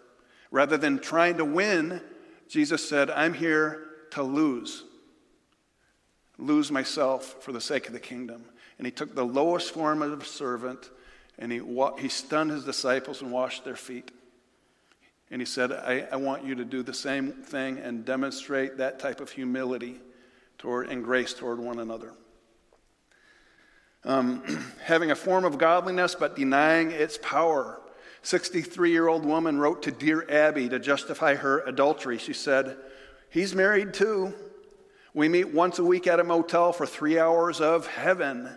Rather 0.51 0.77
than 0.77 0.99
trying 0.99 1.37
to 1.37 1.45
win, 1.45 2.01
Jesus 2.47 2.87
said, 2.87 3.09
I'm 3.09 3.33
here 3.33 3.87
to 4.11 4.23
lose. 4.23 4.83
Lose 6.41 6.71
myself 6.71 7.43
for 7.43 7.51
the 7.51 7.61
sake 7.61 7.87
of 7.87 7.93
the 7.93 7.99
kingdom. 7.99 8.43
And 8.77 8.87
he 8.87 8.91
took 8.91 9.13
the 9.13 9.23
lowest 9.23 9.71
form 9.71 10.01
of 10.01 10.21
a 10.21 10.25
servant 10.25 10.89
and 11.37 11.51
he, 11.51 11.61
he 11.99 12.09
stunned 12.09 12.51
his 12.51 12.65
disciples 12.65 13.21
and 13.21 13.31
washed 13.31 13.63
their 13.63 13.75
feet. 13.75 14.11
And 15.29 15.41
he 15.41 15.45
said, 15.45 15.71
I, 15.71 16.07
I 16.11 16.17
want 16.17 16.43
you 16.43 16.55
to 16.55 16.65
do 16.65 16.83
the 16.83 16.93
same 16.93 17.31
thing 17.31 17.77
and 17.77 18.03
demonstrate 18.03 18.77
that 18.77 18.99
type 18.99 19.21
of 19.21 19.31
humility 19.31 19.99
toward, 20.57 20.89
and 20.89 21.03
grace 21.03 21.33
toward 21.33 21.59
one 21.59 21.79
another. 21.79 22.11
Um, 24.03 24.43
having 24.83 25.11
a 25.11 25.15
form 25.15 25.45
of 25.45 25.57
godliness 25.57 26.15
but 26.15 26.35
denying 26.35 26.91
its 26.91 27.17
power. 27.17 27.79
63 28.23 28.91
year 28.91 29.07
old 29.07 29.25
woman 29.25 29.57
wrote 29.57 29.83
to 29.83 29.91
Dear 29.91 30.29
Abby 30.29 30.69
to 30.69 30.79
justify 30.79 31.35
her 31.35 31.59
adultery. 31.61 32.17
She 32.17 32.33
said, 32.33 32.77
He's 33.29 33.55
married 33.55 33.93
too. 33.93 34.33
We 35.13 35.27
meet 35.27 35.53
once 35.53 35.77
a 35.77 35.83
week 35.83 36.07
at 36.07 36.19
a 36.19 36.23
motel 36.23 36.71
for 36.71 36.85
three 36.85 37.19
hours 37.19 37.59
of 37.59 37.85
heaven. 37.87 38.49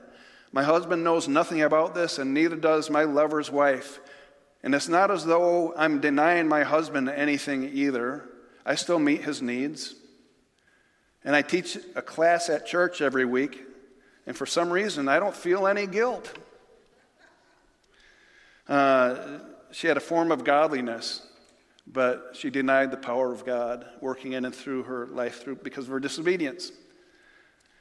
My 0.52 0.62
husband 0.62 1.02
knows 1.02 1.26
nothing 1.26 1.62
about 1.62 1.94
this, 1.94 2.18
and 2.18 2.32
neither 2.32 2.54
does 2.54 2.88
my 2.88 3.02
lover's 3.02 3.50
wife. 3.50 3.98
And 4.62 4.74
it's 4.74 4.88
not 4.88 5.10
as 5.10 5.24
though 5.24 5.74
I'm 5.76 6.00
denying 6.00 6.46
my 6.46 6.62
husband 6.62 7.08
anything 7.08 7.64
either. 7.72 8.28
I 8.64 8.76
still 8.76 9.00
meet 9.00 9.24
his 9.24 9.42
needs. 9.42 9.94
And 11.24 11.34
I 11.34 11.42
teach 11.42 11.76
a 11.96 12.02
class 12.02 12.48
at 12.48 12.66
church 12.66 13.00
every 13.00 13.24
week, 13.24 13.62
and 14.26 14.36
for 14.36 14.46
some 14.46 14.70
reason, 14.70 15.08
I 15.08 15.18
don't 15.18 15.34
feel 15.34 15.66
any 15.66 15.86
guilt. 15.86 16.32
Uh, 18.68 19.16
she 19.72 19.86
had 19.86 19.96
a 19.96 20.00
form 20.00 20.30
of 20.30 20.44
godliness, 20.44 21.26
but 21.86 22.30
she 22.32 22.50
denied 22.50 22.90
the 22.90 22.96
power 22.96 23.32
of 23.32 23.44
God 23.44 23.86
working 24.00 24.32
in 24.32 24.44
and 24.44 24.54
through 24.54 24.84
her 24.84 25.06
life 25.06 25.42
through, 25.42 25.56
because 25.56 25.84
of 25.84 25.90
her 25.90 26.00
disobedience. 26.00 26.72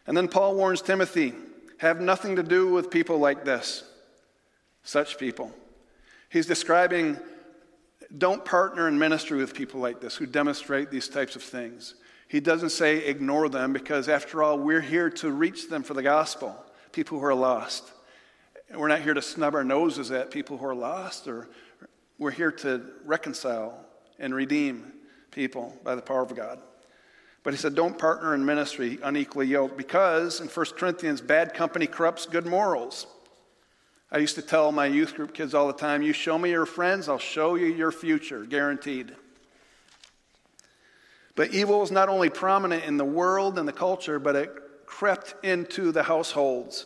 And 0.06 0.16
then 0.18 0.28
Paul 0.28 0.56
warns 0.56 0.82
Timothy 0.82 1.34
have 1.78 2.02
nothing 2.02 2.36
to 2.36 2.44
do 2.44 2.72
with 2.72 2.92
people 2.92 3.18
like 3.18 3.46
this, 3.46 3.84
such 4.84 5.18
people. 5.18 5.52
He's 6.30 6.46
describing 6.46 7.18
don't 8.16 8.46
partner 8.46 8.88
in 8.88 9.00
ministry 9.00 9.40
with 9.40 9.56
people 9.56 9.80
like 9.80 10.00
this 10.00 10.16
who 10.16 10.26
demonstrate 10.26 10.92
these 10.92 11.08
types 11.08 11.36
of 11.36 11.42
things. 11.42 11.96
He 12.28 12.40
doesn't 12.40 12.70
say 12.70 12.98
ignore 12.98 13.50
them 13.50 13.74
because, 13.74 14.10
after 14.10 14.44
all, 14.44 14.58
we're 14.60 14.82
here 14.82 15.10
to 15.12 15.32
reach 15.32 15.70
them 15.70 15.84
for 15.84 15.94
the 15.94 16.04
gospel, 16.04 16.56
people 16.92 17.20
who 17.20 17.26
are 17.26 17.34
lost. 17.34 17.92
We're 18.74 18.88
not 18.88 19.02
here 19.02 19.14
to 19.14 19.22
snub 19.22 19.56
our 19.56 19.64
noses 19.64 20.12
at 20.12 20.32
people 20.32 20.58
who 20.58 20.66
are 20.66 20.76
lost, 20.76 21.28
or 21.28 21.48
we're 22.18 22.32
here 22.32 22.52
to 22.52 22.84
reconcile 23.06 23.86
and 24.24 24.34
redeem 24.34 24.94
people 25.32 25.78
by 25.84 25.96
the 25.96 26.02
power 26.02 26.24
of 26.24 26.34
God. 26.34 26.60
But 27.44 27.54
he 27.54 27.58
said, 27.58 27.76
don't 27.76 27.98
partner 28.00 28.34
in 28.34 28.46
ministry 28.46 28.98
unequally 29.04 29.48
yoked 29.48 29.78
because 29.78 30.40
in 30.40 30.48
1 30.48 30.66
Corinthians, 30.78 31.20
bad 31.20 31.54
company 31.54 31.88
corrupts 31.88 32.26
good 32.26 32.46
morals. 32.46 33.06
I 34.10 34.20
used 34.20 34.36
to 34.36 34.42
tell 34.42 34.72
my 34.72 34.86
youth 34.86 35.16
group 35.16 35.34
kids 35.34 35.54
all 35.54 35.68
the 35.68 35.74
time, 35.74 36.02
you 36.02 36.14
show 36.14 36.38
me 36.38 36.52
your 36.52 36.66
friends, 36.66 37.10
I'll 37.10 37.20
show 37.20 37.56
you 37.56 37.66
your 37.66 37.92
future, 37.92 38.46
guaranteed. 38.46 39.14
But 41.36 41.54
evil 41.54 41.82
was 41.82 41.92
not 41.92 42.10
only 42.10 42.30
prominent 42.30 42.86
in 42.86 42.96
the 42.96 43.06
world 43.06 43.60
and 43.60 43.68
the 43.68 43.74
culture, 43.74 44.20
but 44.20 44.36
it 44.36 44.52
crept 44.86 45.36
into 45.44 45.92
the 45.92 46.04
households. 46.04 46.86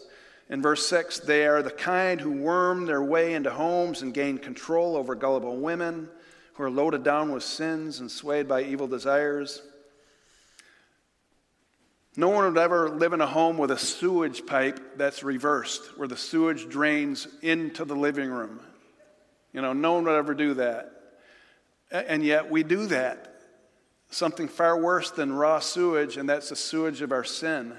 In 0.49 0.61
verse 0.61 0.87
6, 0.87 1.19
they 1.19 1.45
are 1.45 1.61
the 1.61 1.69
kind 1.69 2.19
who 2.19 2.31
worm 2.31 2.85
their 2.85 3.03
way 3.03 3.33
into 3.33 3.51
homes 3.51 4.01
and 4.01 4.13
gain 4.13 4.37
control 4.37 4.95
over 4.95 5.13
gullible 5.13 5.57
women 5.57 6.09
who 6.57 6.63
are 6.63 6.71
loaded 6.71 7.03
down 7.03 7.31
with 7.31 7.43
sins 7.43 7.99
and 7.99 8.09
swayed 8.09 8.47
by 8.47 8.63
evil 8.63 8.87
desires. 8.87 9.61
No 12.15 12.29
one 12.29 12.45
would 12.45 12.57
ever 12.57 12.89
live 12.89 13.13
in 13.13 13.21
a 13.21 13.27
home 13.27 13.59
with 13.59 13.69
a 13.69 13.77
sewage 13.77 14.45
pipe 14.45 14.97
that's 14.97 15.23
reversed, 15.23 15.97
where 15.97 16.07
the 16.07 16.17
sewage 16.17 16.67
drains 16.67 17.27
into 17.43 17.85
the 17.85 17.95
living 17.95 18.29
room. 18.29 18.59
You 19.53 19.61
know, 19.61 19.73
no 19.73 19.93
one 19.93 20.05
would 20.05 20.15
ever 20.15 20.33
do 20.33 20.55
that. 20.55 20.91
And 21.91 22.23
yet 22.23 22.49
we 22.49 22.63
do 22.63 22.87
that 22.87 23.35
something 24.09 24.47
far 24.47 24.79
worse 24.79 25.11
than 25.11 25.33
raw 25.33 25.59
sewage, 25.59 26.17
and 26.17 26.27
that's 26.27 26.49
the 26.49 26.55
sewage 26.55 27.01
of 27.01 27.11
our 27.11 27.23
sin, 27.23 27.73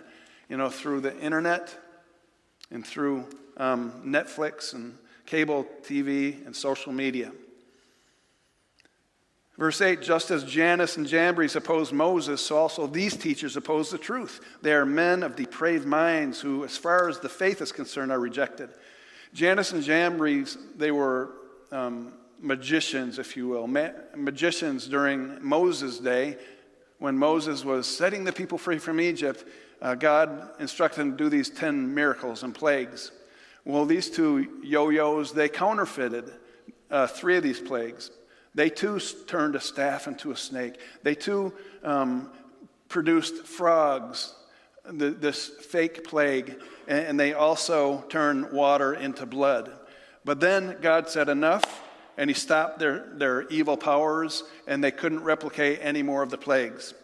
you 0.49 0.57
know, 0.57 0.69
through 0.69 1.01
the 1.01 1.19
internet 1.19 1.75
and 2.71 2.87
through 2.87 3.27
um, 3.57 3.93
Netflix 4.05 4.75
and 4.75 4.97
cable 5.27 5.67
TV 5.83 6.47
and 6.47 6.55
social 6.55 6.93
media. 6.93 7.33
Verse 9.59 9.81
8 9.81 10.01
Just 10.01 10.31
as 10.31 10.45
Jannes 10.45 10.97
and 10.97 11.07
Jambres 11.07 11.57
opposed 11.57 11.93
Moses, 11.93 12.41
so 12.41 12.57
also 12.57 12.87
these 12.87 13.17
teachers 13.17 13.57
oppose 13.57 13.91
the 13.91 13.99
truth. 13.99 14.41
They 14.63 14.73
are 14.73 14.87
men 14.87 15.23
of 15.23 15.37
depraved 15.37 15.87
minds 15.87 16.41
who, 16.41 16.65
as 16.65 16.79
far 16.79 17.09
as 17.09 17.19
the 17.19 17.29
faith 17.29 17.61
is 17.61 17.73
concerned, 17.73 18.13
are 18.13 18.21
rejected. 18.21 18.71
Jannes 19.35 19.73
and 19.73 19.83
Jambres, 19.83 20.57
they 20.77 20.93
were 20.93 21.33
um, 21.73 22.15
magicians, 22.41 23.19
if 23.19 23.37
you 23.37 23.49
will, 23.49 23.67
Ma- 23.67 23.91
magicians 24.17 24.87
during 24.87 25.45
Moses' 25.45 25.99
day 25.99 26.39
when 26.99 27.19
Moses 27.19 27.65
was 27.65 27.87
setting 27.87 28.25
the 28.25 28.33
people 28.33 28.59
free 28.59 28.79
from 28.79 29.01
Egypt. 29.01 29.45
Uh, 29.83 29.95
God 29.95 30.51
instructed 30.61 31.01
him 31.01 31.11
to 31.13 31.17
do 31.17 31.29
these 31.29 31.51
10 31.51 31.95
miracles 31.95 32.43
and 32.43 32.55
plagues. 32.55 33.13
Well, 33.65 33.85
these 33.85 34.09
two 34.09 34.61
yo 34.63 34.89
yos, 34.89 35.33
they 35.33 35.49
counterfeited 35.49 36.33
uh, 36.91 37.07
three 37.07 37.37
of 37.37 37.43
these 37.43 37.61
plagues. 37.61 38.11
They 38.55 38.71
too 38.71 38.99
turned 39.27 39.55
a 39.55 39.61
staff 39.61 40.07
into 40.07 40.31
a 40.31 40.37
snake. 40.37 40.79
They 41.03 41.15
too 41.15 41.53
um, 41.83 42.31
produced 42.89 43.47
frogs, 43.47 44.35
the, 44.85 45.11
this 45.11 45.49
fake 45.49 46.05
plague, 46.05 46.61
and, 46.87 47.07
and 47.07 47.21
they 47.21 47.35
also 47.35 48.03
turned 48.09 48.53
water 48.53 48.95
into 48.95 49.27
blood. 49.27 49.71
But 50.25 50.41
then 50.41 50.79
God 50.81 51.09
said, 51.09 51.29
Enough, 51.29 51.65
and 52.17 52.29
He 52.31 52.35
stopped 52.35 52.79
their, 52.79 53.07
their 53.15 53.43
evil 53.49 53.77
powers, 53.77 54.45
and 54.67 54.83
they 54.83 54.91
couldn't 54.91 55.23
replicate 55.23 55.81
any 55.83 56.03
more 56.03 56.23
of 56.23 56.31
the 56.31 56.39
plagues. 56.39 56.95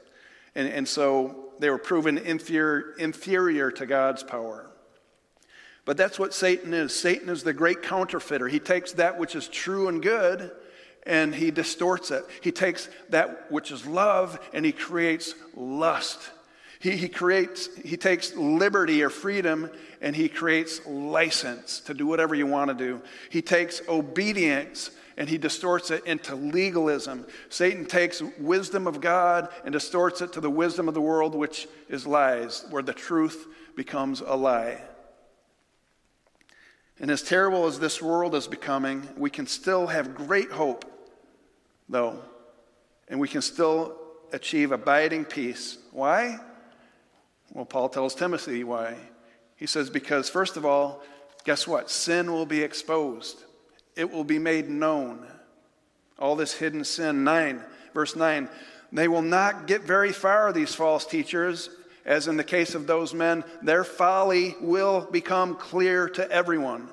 And, 0.55 0.69
and 0.69 0.89
so 0.89 1.51
they 1.59 1.71
were 1.71 1.79
proven 1.79 2.19
inferior, 2.19 2.95
inferior 2.99 3.71
to 3.73 3.87
God's 3.87 4.23
power. 4.23 4.71
But 5.85 5.99
that's 5.99 6.19
what 6.19 6.33
Satan 6.33 6.73
is. 6.73 6.99
Satan 6.99 7.29
is 7.29 7.43
the 7.43 7.53
great 7.53 7.83
counterfeiter. 7.83 8.49
He 8.49 8.59
takes 8.59 8.93
that 8.93 9.19
which 9.19 9.37
is 9.37 9.47
true 9.49 9.89
and 9.89 10.03
good 10.03 10.51
and 11.07 11.35
he 11.35 11.51
distorts 11.51 12.11
it. 12.11 12.25
He 12.41 12.53
takes 12.53 12.89
that 13.11 13.51
which 13.51 13.71
is 13.71 13.87
love 13.87 14.39
and 14.53 14.65
he 14.65 14.73
creates 14.73 15.35
lust. 15.55 16.31
He, 16.81 16.97
he 16.97 17.09
creates, 17.09 17.75
he 17.77 17.97
takes 17.97 18.35
liberty 18.35 19.03
or 19.03 19.11
freedom 19.11 19.71
and 20.01 20.15
he 20.15 20.29
creates 20.29 20.85
license 20.87 21.81
to 21.81 21.95
do 21.95 22.07
whatever 22.07 22.35
you 22.35 22.47
want 22.47 22.69
to 22.69 22.75
do. 22.75 23.03
He 23.31 23.43
takes 23.43 23.81
obedience 23.89 24.91
and 25.17 25.29
he 25.29 25.39
distorts 25.39 25.91
it 25.91 26.05
into 26.07 26.35
legalism. 26.35 27.27
Satan 27.49 27.87
takes 27.87 28.21
wisdom 28.39 28.87
of 28.87 29.01
God 29.01 29.49
and 29.65 29.73
distorts 29.73 30.21
it 30.21 30.33
to 30.33 30.41
the 30.41 30.51
wisdom 30.51 30.89
of 30.89 30.95
the 30.95 31.01
world, 31.01 31.35
which 31.35 31.69
is 31.89 32.07
lies, 32.07 32.67
where 32.71 32.83
the 32.83 32.93
truth 32.93 33.47
becomes 33.77 34.21
a 34.21 34.35
lie. 34.35 34.83
And 36.99 37.11
as 37.11 37.23
terrible 37.23 37.67
as 37.67 37.79
this 37.79 38.01
world 38.01 38.35
is 38.35 38.47
becoming, 38.47 39.09
we 39.17 39.31
can 39.31 39.47
still 39.47 39.87
have 39.89 40.15
great 40.15 40.51
hope 40.51 40.85
though, 41.89 42.19
and 43.09 43.21
we 43.21 43.29
can 43.29 43.43
still 43.43 43.97
achieve 44.33 44.73
abiding 44.73 45.25
peace. 45.25 45.79
Why? 45.93 46.39
Well, 47.53 47.65
Paul 47.65 47.89
tells 47.89 48.15
Timothy 48.15 48.65
why. 48.65 48.97
He 49.57 49.67
says, 49.67 49.91
because 49.91 50.29
first 50.29 50.57
of 50.57 50.65
all, 50.65 51.03
guess 51.45 51.67
what? 51.67 51.91
Sin 51.91 52.33
will 52.33 52.47
be 52.47 52.63
exposed, 52.63 53.45
it 53.97 54.11
will 54.11 54.25
be 54.25 54.39
made 54.39 54.69
known. 54.69 55.27
All 56.19 56.37
this 56.37 56.55
hidden 56.55 56.85
sin. 56.85 57.25
9, 57.25 57.61
verse 57.93 58.15
9. 58.15 58.49
They 58.93 59.09
will 59.09 59.23
not 59.23 59.67
get 59.67 59.83
very 59.83 60.13
far, 60.13 60.53
these 60.53 60.73
false 60.75 61.05
teachers, 61.05 61.71
as 62.05 62.29
in 62.29 62.37
the 62.37 62.45
case 62.45 62.77
of 62.77 62.87
those 62.87 63.13
men. 63.13 63.43
Their 63.63 63.83
folly 63.83 64.55
will 64.61 65.09
become 65.11 65.57
clear 65.57 66.09
to 66.11 66.31
everyone. 66.31 66.89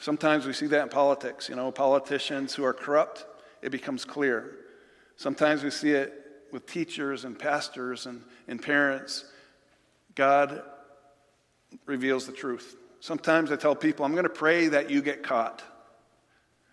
Sometimes 0.00 0.46
we 0.46 0.54
see 0.54 0.66
that 0.68 0.82
in 0.82 0.88
politics, 0.88 1.50
you 1.50 1.54
know, 1.54 1.70
politicians 1.70 2.54
who 2.54 2.64
are 2.64 2.72
corrupt, 2.72 3.26
it 3.60 3.70
becomes 3.70 4.06
clear. 4.06 4.56
Sometimes 5.16 5.62
we 5.62 5.68
see 5.68 5.90
it 5.90 6.14
with 6.52 6.66
teachers 6.66 7.26
and 7.26 7.38
pastors 7.38 8.06
and, 8.06 8.22
and 8.48 8.62
parents. 8.62 9.26
God 10.14 10.62
reveals 11.84 12.26
the 12.26 12.32
truth. 12.32 12.76
Sometimes 13.00 13.52
I 13.52 13.56
tell 13.56 13.76
people, 13.76 14.06
I'm 14.06 14.12
going 14.12 14.24
to 14.24 14.30
pray 14.30 14.68
that 14.68 14.88
you 14.88 15.02
get 15.02 15.22
caught 15.22 15.62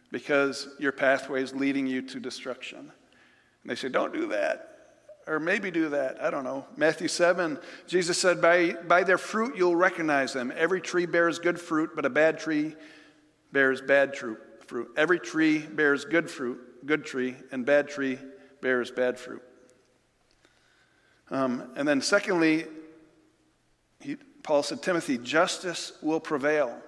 because 0.10 0.70
your 0.80 0.94
pathway 0.94 1.44
is 1.44 1.54
leading 1.54 1.86
you 1.86 2.02
to 2.04 2.22
destruction. 2.22 2.80
And 2.80 2.90
they 3.66 3.76
say, 3.76 3.90
Don't 3.90 4.14
do 4.14 4.28
that. 4.30 4.74
Or 5.28 5.42
maybe 5.42 5.70
do 5.70 5.90
that. 5.90 6.24
I 6.24 6.30
don't 6.30 6.46
know. 6.46 6.66
Matthew 6.78 7.10
7, 7.10 7.60
Jesus 7.86 8.18
said, 8.18 8.42
by, 8.42 8.72
by 8.88 9.04
their 9.04 9.18
fruit 9.18 9.58
you'll 9.58 9.76
recognize 9.76 10.32
them. 10.32 10.54
Every 10.56 10.80
tree 10.80 11.06
bears 11.06 11.38
good 11.38 11.60
fruit, 11.60 11.90
but 11.94 12.06
a 12.06 12.10
bad 12.10 12.40
tree 12.40 12.78
bears 13.58 13.82
bad 13.82 14.16
fruit. 14.16 14.88
Every 14.96 15.20
tree 15.20 15.58
bears 15.58 16.06
good 16.06 16.30
fruit, 16.30 16.86
good 16.86 17.04
tree, 17.04 17.36
and 17.52 17.66
bad 17.66 17.88
tree 17.88 18.20
bears 18.62 18.92
bad 18.92 19.18
fruit. 19.18 19.42
Um, 21.32 21.72
and 21.76 21.88
then, 21.88 22.00
secondly, 22.04 22.68
he, 24.00 24.18
Paul 24.44 24.62
said, 24.62 24.84
Timothy, 24.84 25.18
justice 25.18 25.94
will 26.04 26.20
prevail. 26.20 26.80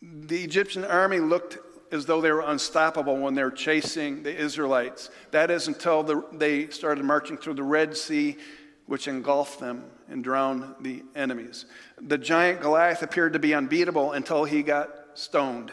The 0.00 0.42
Egyptian 0.42 0.86
army 0.86 1.18
looked 1.18 1.58
as 1.92 2.06
though 2.06 2.22
they 2.22 2.32
were 2.32 2.40
unstoppable 2.40 3.18
when 3.18 3.34
they 3.34 3.44
were 3.44 3.50
chasing 3.50 4.22
the 4.22 4.34
Israelites. 4.34 5.10
That 5.32 5.50
is 5.50 5.68
until 5.68 6.02
the, 6.02 6.24
they 6.32 6.68
started 6.68 7.04
marching 7.04 7.36
through 7.36 7.54
the 7.54 7.62
Red 7.62 7.94
Sea, 7.94 8.38
which 8.86 9.06
engulfed 9.06 9.60
them 9.60 9.84
and 10.08 10.22
drown 10.22 10.74
the 10.80 11.02
enemies. 11.14 11.66
The 12.00 12.18
giant 12.18 12.60
Goliath 12.60 13.02
appeared 13.02 13.32
to 13.32 13.38
be 13.38 13.54
unbeatable 13.54 14.12
until 14.12 14.44
he 14.44 14.62
got 14.62 14.90
stoned 15.14 15.72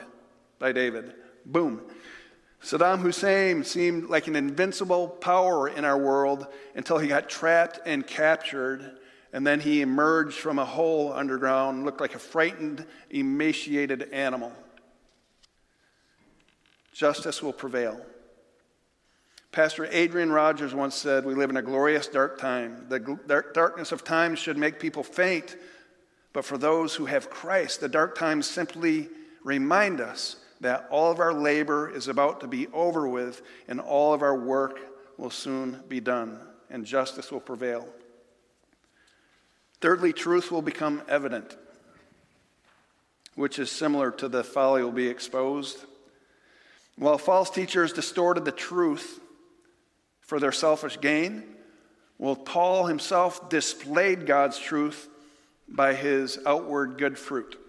by 0.60 0.72
David. 0.72 1.14
Boom. 1.46 1.82
Saddam 2.64 3.00
Hussein 3.00 3.64
seemed 3.64 4.10
like 4.10 4.28
an 4.28 4.36
invincible 4.36 5.08
power 5.08 5.68
in 5.68 5.84
our 5.84 5.98
world 5.98 6.48
until 6.76 7.00
he 7.00 7.08
got 7.08 7.28
trapped 7.28 7.80
and 7.86 8.06
captured, 8.06 9.00
and 9.34 9.46
then 9.46 9.60
he 9.60 9.82
emerged 9.82 10.38
from 10.38 10.60
a 10.60 10.66
hole 10.66 11.12
underground, 11.12 11.86
looked 11.86 12.02
like 12.02 12.14
a 12.14 12.20
frightened, 12.20 12.86
emaciated 13.10 14.12
animal. 14.12 14.54
Justice 16.94 17.42
will 17.42 17.54
prevail. 17.54 18.06
Pastor 19.52 19.86
Adrian 19.92 20.32
Rogers 20.32 20.74
once 20.74 20.96
said, 20.96 21.26
We 21.26 21.36
live 21.36 21.50
in 21.50 21.58
a 21.58 21.62
glorious 21.62 22.08
dark 22.08 22.40
time. 22.40 22.86
The 22.88 23.44
darkness 23.54 23.92
of 23.92 24.04
time 24.04 24.36
should 24.36 24.58
make 24.58 24.80
people 24.80 25.04
faint, 25.04 25.58
but 26.32 26.46
for 26.46 26.58
those 26.58 26.96
who 26.96 27.06
have 27.06 27.30
Christ, 27.30 27.82
the 27.82 27.90
dark 27.90 28.18
times 28.18 28.50
simply 28.50 29.10
remind 29.44 30.00
us 30.00 30.38
that 30.62 30.88
all 30.90 31.12
of 31.12 31.20
our 31.20 31.34
labor 31.34 31.90
is 31.90 32.08
about 32.08 32.40
to 32.42 32.48
be 32.48 32.68
over 32.68 33.10
with 33.10 33.42
and 33.68 33.82
all 33.82 34.14
of 34.14 34.22
our 34.22 34.38
work 34.38 34.80
will 35.18 35.30
soon 35.30 35.82
be 35.90 36.00
done 36.00 36.40
and 36.70 36.86
justice 36.86 37.30
will 37.30 37.42
prevail. 37.42 37.90
Thirdly, 39.82 40.14
truth 40.14 40.50
will 40.50 40.62
become 40.62 41.02
evident, 41.10 41.58
which 43.36 43.60
is 43.60 43.70
similar 43.70 44.12
to 44.12 44.30
the 44.30 44.46
folly 44.46 44.82
will 44.82 44.92
be 44.92 45.10
exposed. 45.10 45.80
While 46.96 47.18
false 47.18 47.50
teachers 47.50 47.92
distorted 47.92 48.46
the 48.46 48.52
truth, 48.52 49.20
for 50.32 50.40
their 50.40 50.54
selfish 50.54 50.98
gain? 51.02 51.44
Well, 52.18 52.38
Paul 52.38 52.86
himself 52.86 53.50
displayed 53.50 54.26
God's 54.26 54.58
truth 54.58 55.10
by 55.68 55.94
his 55.94 56.40
outward 56.46 56.98
good 56.98 57.20
fruit. 57.20 57.60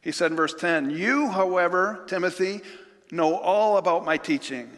He 0.00 0.10
said 0.10 0.30
in 0.30 0.36
verse 0.38 0.54
10 0.54 0.88
You, 0.88 1.28
however, 1.28 2.02
Timothy, 2.06 2.62
know 3.10 3.36
all 3.36 3.76
about 3.76 4.06
my 4.06 4.16
teaching. 4.16 4.70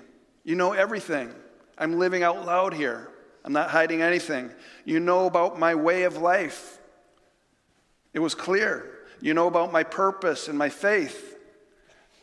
You 0.42 0.56
know 0.56 0.72
everything. 0.72 1.32
I'm 1.78 2.00
living 2.00 2.24
out 2.24 2.44
loud 2.46 2.74
here. 2.74 3.12
I'm 3.44 3.52
not 3.52 3.70
hiding 3.70 4.02
anything. 4.02 4.50
You 4.84 4.98
know 4.98 5.26
about 5.26 5.56
my 5.56 5.76
way 5.76 6.02
of 6.02 6.16
life. 6.16 6.80
It 8.12 8.18
was 8.18 8.34
clear. 8.34 8.90
You 9.20 9.34
know 9.34 9.46
about 9.46 9.70
my 9.70 9.84
purpose 9.84 10.48
and 10.48 10.58
my 10.58 10.68
faith, 10.68 11.38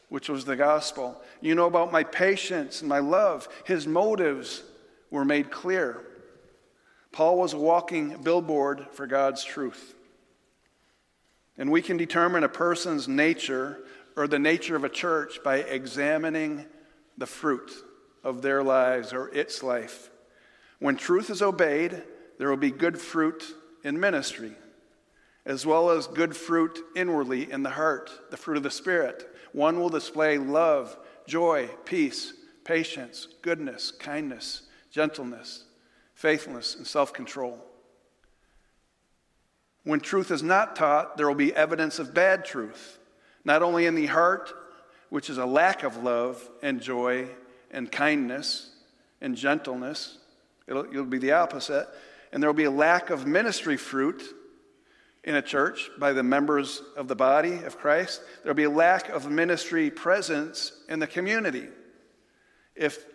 which 0.09 0.27
was 0.27 0.43
the 0.43 0.57
gospel. 0.57 1.21
You 1.39 1.55
know 1.55 1.67
about 1.67 1.93
my 1.93 2.03
patience 2.03 2.81
and 2.81 2.89
my 2.89 2.99
love, 2.99 3.47
his 3.63 3.87
motives, 3.87 4.63
were 5.11 5.25
made 5.25 5.51
clear. 5.51 6.01
Paul 7.11 7.37
was 7.37 7.53
a 7.53 7.57
walking 7.57 8.15
billboard 8.23 8.87
for 8.93 9.05
God's 9.05 9.43
truth. 9.43 9.93
And 11.57 11.69
we 11.69 11.81
can 11.81 11.97
determine 11.97 12.43
a 12.43 12.49
person's 12.49 13.07
nature 13.07 13.79
or 14.15 14.27
the 14.27 14.39
nature 14.39 14.75
of 14.75 14.85
a 14.85 14.89
church 14.89 15.43
by 15.43 15.57
examining 15.57 16.65
the 17.17 17.27
fruit 17.27 17.71
of 18.23 18.41
their 18.41 18.63
lives 18.63 19.13
or 19.13 19.27
its 19.29 19.61
life. 19.61 20.09
When 20.79 20.95
truth 20.95 21.29
is 21.29 21.41
obeyed, 21.41 22.01
there 22.39 22.49
will 22.49 22.57
be 22.57 22.71
good 22.71 22.97
fruit 22.97 23.53
in 23.83 23.99
ministry, 23.99 24.53
as 25.45 25.65
well 25.65 25.91
as 25.91 26.07
good 26.07 26.35
fruit 26.35 26.79
inwardly 26.95 27.51
in 27.51 27.61
the 27.61 27.69
heart, 27.71 28.09
the 28.31 28.37
fruit 28.37 28.57
of 28.57 28.63
the 28.63 28.71
Spirit. 28.71 29.27
One 29.51 29.79
will 29.79 29.89
display 29.89 30.37
love, 30.37 30.97
joy, 31.27 31.69
peace, 31.85 32.33
patience, 32.63 33.27
goodness, 33.41 33.91
kindness 33.91 34.63
gentleness, 34.91 35.63
faithfulness, 36.13 36.75
and 36.75 36.85
self 36.85 37.13
control. 37.13 37.59
When 39.83 39.99
truth 39.99 40.29
is 40.29 40.43
not 40.43 40.75
taught, 40.75 41.17
there 41.17 41.27
will 41.27 41.33
be 41.33 41.55
evidence 41.55 41.97
of 41.97 42.13
bad 42.13 42.45
truth, 42.45 42.99
not 43.43 43.63
only 43.63 43.87
in 43.87 43.95
the 43.95 44.05
heart, 44.05 44.53
which 45.09 45.29
is 45.29 45.39
a 45.39 45.45
lack 45.45 45.83
of 45.83 46.03
love 46.03 46.47
and 46.61 46.79
joy 46.79 47.27
and 47.71 47.91
kindness 47.91 48.69
and 49.21 49.35
gentleness, 49.35 50.17
it'll, 50.67 50.85
it'll 50.85 51.05
be 51.05 51.17
the 51.17 51.31
opposite. 51.31 51.87
And 52.31 52.41
there 52.41 52.49
will 52.49 52.55
be 52.55 52.65
a 52.65 52.71
lack 52.71 53.09
of 53.09 53.25
ministry 53.25 53.75
fruit 53.75 54.23
in 55.23 55.35
a 55.35 55.41
church 55.41 55.89
by 55.99 56.13
the 56.13 56.23
members 56.23 56.81
of 56.95 57.07
the 57.07 57.15
body 57.15 57.53
of 57.63 57.77
Christ. 57.77 58.21
There'll 58.43 58.55
be 58.55 58.63
a 58.63 58.69
lack 58.69 59.09
of 59.09 59.29
ministry 59.29 59.89
presence 59.91 60.71
in 60.87 60.99
the 60.99 61.07
community 61.07 61.67
if 62.75 63.05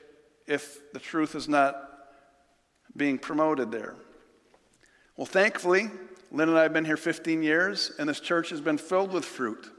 if 0.47 0.93
the 0.93 1.01
truth 1.01 1.35
is 1.35 1.49
not 1.49 1.75
being 2.97 3.19
promoted 3.19 3.71
there. 3.71 3.95
Well, 5.17 5.27
thankfully, 5.27 5.91
Lynn 6.31 6.49
and 6.49 6.59
I 6.59 6.63
have 6.63 6.73
been 6.73 6.85
here 6.85 6.97
15 6.97 7.43
years, 7.43 7.93
and 7.99 8.09
this 8.09 8.21
church 8.21 8.51
has 8.51 8.61
been 8.61 8.79
filled 8.79 9.13
with 9.13 9.25
fruit 9.25 9.71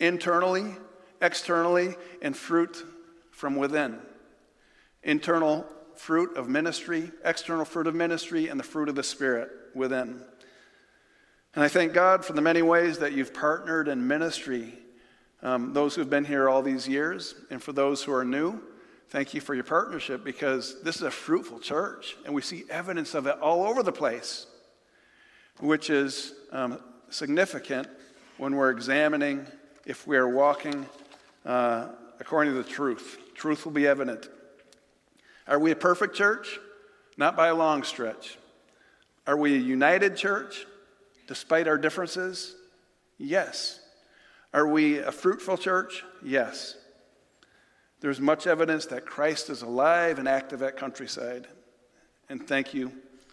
internally, 0.00 0.74
externally, 1.20 1.94
and 2.20 2.36
fruit 2.36 2.84
from 3.30 3.56
within. 3.56 3.98
Internal 5.02 5.64
fruit 5.94 6.36
of 6.36 6.48
ministry, 6.48 7.10
external 7.24 7.64
fruit 7.64 7.86
of 7.86 7.94
ministry, 7.94 8.48
and 8.48 8.58
the 8.58 8.64
fruit 8.64 8.88
of 8.88 8.94
the 8.94 9.02
Spirit 9.02 9.50
within. 9.74 10.20
And 11.54 11.62
I 11.62 11.68
thank 11.68 11.92
God 11.92 12.24
for 12.24 12.32
the 12.32 12.40
many 12.40 12.62
ways 12.62 12.98
that 12.98 13.12
you've 13.12 13.34
partnered 13.34 13.86
in 13.86 14.06
ministry. 14.06 14.74
Um, 15.42 15.72
those 15.72 15.94
who've 15.94 16.08
been 16.08 16.24
here 16.24 16.48
all 16.48 16.62
these 16.62 16.88
years, 16.88 17.34
and 17.50 17.62
for 17.62 17.72
those 17.72 18.02
who 18.02 18.12
are 18.12 18.24
new, 18.24 18.60
thank 19.12 19.34
you 19.34 19.42
for 19.42 19.54
your 19.54 19.62
partnership 19.62 20.24
because 20.24 20.80
this 20.82 20.96
is 20.96 21.02
a 21.02 21.10
fruitful 21.10 21.60
church, 21.60 22.16
and 22.24 22.34
we 22.34 22.40
see 22.40 22.64
evidence 22.70 23.12
of 23.12 23.26
it 23.26 23.38
all 23.42 23.62
over 23.66 23.82
the 23.82 23.92
place, 23.92 24.46
which 25.60 25.90
is 25.90 26.32
um, 26.50 26.78
significant 27.10 27.86
when 28.38 28.56
we're 28.56 28.70
examining 28.70 29.46
if 29.84 30.06
we 30.06 30.16
are 30.16 30.30
walking 30.30 30.86
uh, 31.44 31.88
according 32.20 32.54
to 32.54 32.62
the 32.62 32.68
truth. 32.68 33.18
Truth 33.34 33.66
will 33.66 33.72
be 33.72 33.86
evident. 33.86 34.30
Are 35.46 35.58
we 35.58 35.72
a 35.72 35.76
perfect 35.76 36.16
church? 36.16 36.58
Not 37.18 37.36
by 37.36 37.48
a 37.48 37.54
long 37.54 37.82
stretch. 37.82 38.38
Are 39.26 39.36
we 39.36 39.54
a 39.54 39.58
united 39.58 40.16
church 40.16 40.64
despite 41.26 41.68
our 41.68 41.76
differences? 41.76 42.56
Yes. 43.18 43.78
Are 44.54 44.66
we 44.66 45.00
a 45.00 45.12
fruitful 45.12 45.58
church? 45.58 46.02
Yes. 46.24 46.76
There's 48.02 48.20
much 48.20 48.46
evidence 48.46 48.84
that 48.86 49.06
Christ 49.06 49.48
is 49.48 49.62
alive 49.62 50.18
and 50.18 50.28
active 50.28 50.62
at 50.62 50.76
Countryside. 50.76 51.46
And 52.28 52.46
thank 52.46 52.74
you 52.74 52.92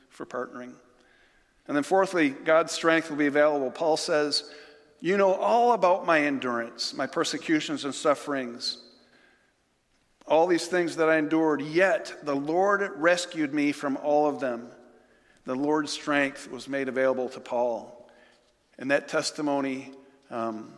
for 0.10 0.26
partnering. 0.26 0.74
And 1.68 1.76
then, 1.76 1.84
fourthly, 1.84 2.30
God's 2.30 2.72
strength 2.72 3.10
will 3.10 3.18
be 3.18 3.28
available. 3.28 3.70
Paul 3.70 3.98
says, 3.98 4.50
You 5.02 5.18
know 5.18 5.34
all 5.34 5.74
about 5.74 6.06
my 6.06 6.22
endurance, 6.22 6.94
my 6.94 7.06
persecutions 7.08 7.84
and 7.84 7.94
sufferings 7.94 8.78
all 10.30 10.46
these 10.46 10.68
things 10.68 10.96
that 10.98 11.10
I 11.10 11.18
endured, 11.18 11.62
yet 11.62 12.14
the 12.24 12.36
Lord 12.36 12.92
rescued 12.96 13.54
me 13.54 13.72
from 13.72 13.98
all 13.98 14.28
of 14.28 14.40
them. 14.40 14.68
The 15.46 15.56
Lord's 15.56 15.92
strength 15.92 16.50
was 16.52 16.68
made 16.68 16.88
available 16.88 17.30
to 17.30 17.40
Paul. 17.40 18.08
And 18.78 18.92
that 18.92 19.08
testimony 19.08 19.92
um, 20.30 20.72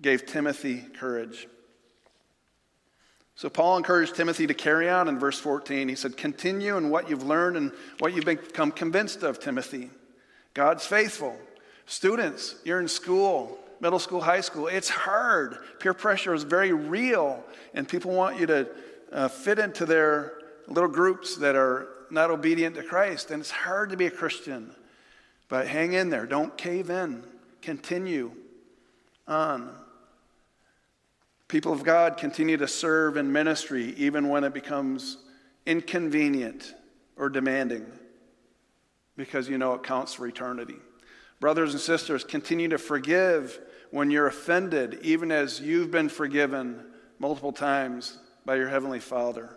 gave 0.00 0.24
Timothy 0.24 0.82
courage. 0.98 1.48
So 3.42 3.50
Paul 3.50 3.76
encouraged 3.76 4.14
Timothy 4.14 4.46
to 4.46 4.54
carry 4.54 4.88
on 4.88 5.08
in 5.08 5.18
verse 5.18 5.36
14. 5.40 5.88
He 5.88 5.96
said, 5.96 6.16
Continue 6.16 6.76
in 6.76 6.90
what 6.90 7.10
you've 7.10 7.24
learned 7.24 7.56
and 7.56 7.72
what 7.98 8.14
you've 8.14 8.24
become 8.24 8.70
convinced 8.70 9.24
of, 9.24 9.40
Timothy. 9.40 9.90
God's 10.54 10.86
faithful. 10.86 11.36
Students, 11.84 12.54
you're 12.62 12.78
in 12.78 12.86
school 12.86 13.58
middle 13.80 13.98
school, 13.98 14.20
high 14.20 14.42
school. 14.42 14.68
It's 14.68 14.88
hard. 14.88 15.58
Peer 15.80 15.92
pressure 15.92 16.32
is 16.32 16.44
very 16.44 16.72
real, 16.72 17.42
and 17.74 17.88
people 17.88 18.12
want 18.12 18.38
you 18.38 18.46
to 18.46 18.68
uh, 19.10 19.26
fit 19.26 19.58
into 19.58 19.86
their 19.86 20.34
little 20.68 20.88
groups 20.88 21.34
that 21.38 21.56
are 21.56 21.88
not 22.12 22.30
obedient 22.30 22.76
to 22.76 22.84
Christ. 22.84 23.32
And 23.32 23.40
it's 23.40 23.50
hard 23.50 23.90
to 23.90 23.96
be 23.96 24.06
a 24.06 24.10
Christian. 24.12 24.72
But 25.48 25.66
hang 25.66 25.94
in 25.94 26.10
there. 26.10 26.26
Don't 26.26 26.56
cave 26.56 26.90
in. 26.90 27.24
Continue 27.60 28.30
on. 29.26 29.74
People 31.52 31.74
of 31.74 31.84
God 31.84 32.16
continue 32.16 32.56
to 32.56 32.66
serve 32.66 33.18
in 33.18 33.30
ministry 33.30 33.94
even 33.98 34.30
when 34.30 34.42
it 34.42 34.54
becomes 34.54 35.18
inconvenient 35.66 36.74
or 37.18 37.28
demanding 37.28 37.84
because 39.18 39.50
you 39.50 39.58
know 39.58 39.74
it 39.74 39.82
counts 39.82 40.14
for 40.14 40.26
eternity. 40.26 40.76
Brothers 41.40 41.74
and 41.74 41.80
sisters, 41.82 42.24
continue 42.24 42.68
to 42.68 42.78
forgive 42.78 43.60
when 43.90 44.10
you're 44.10 44.28
offended, 44.28 45.00
even 45.02 45.30
as 45.30 45.60
you've 45.60 45.90
been 45.90 46.08
forgiven 46.08 46.86
multiple 47.18 47.52
times 47.52 48.16
by 48.46 48.54
your 48.54 48.70
Heavenly 48.70 48.98
Father. 48.98 49.54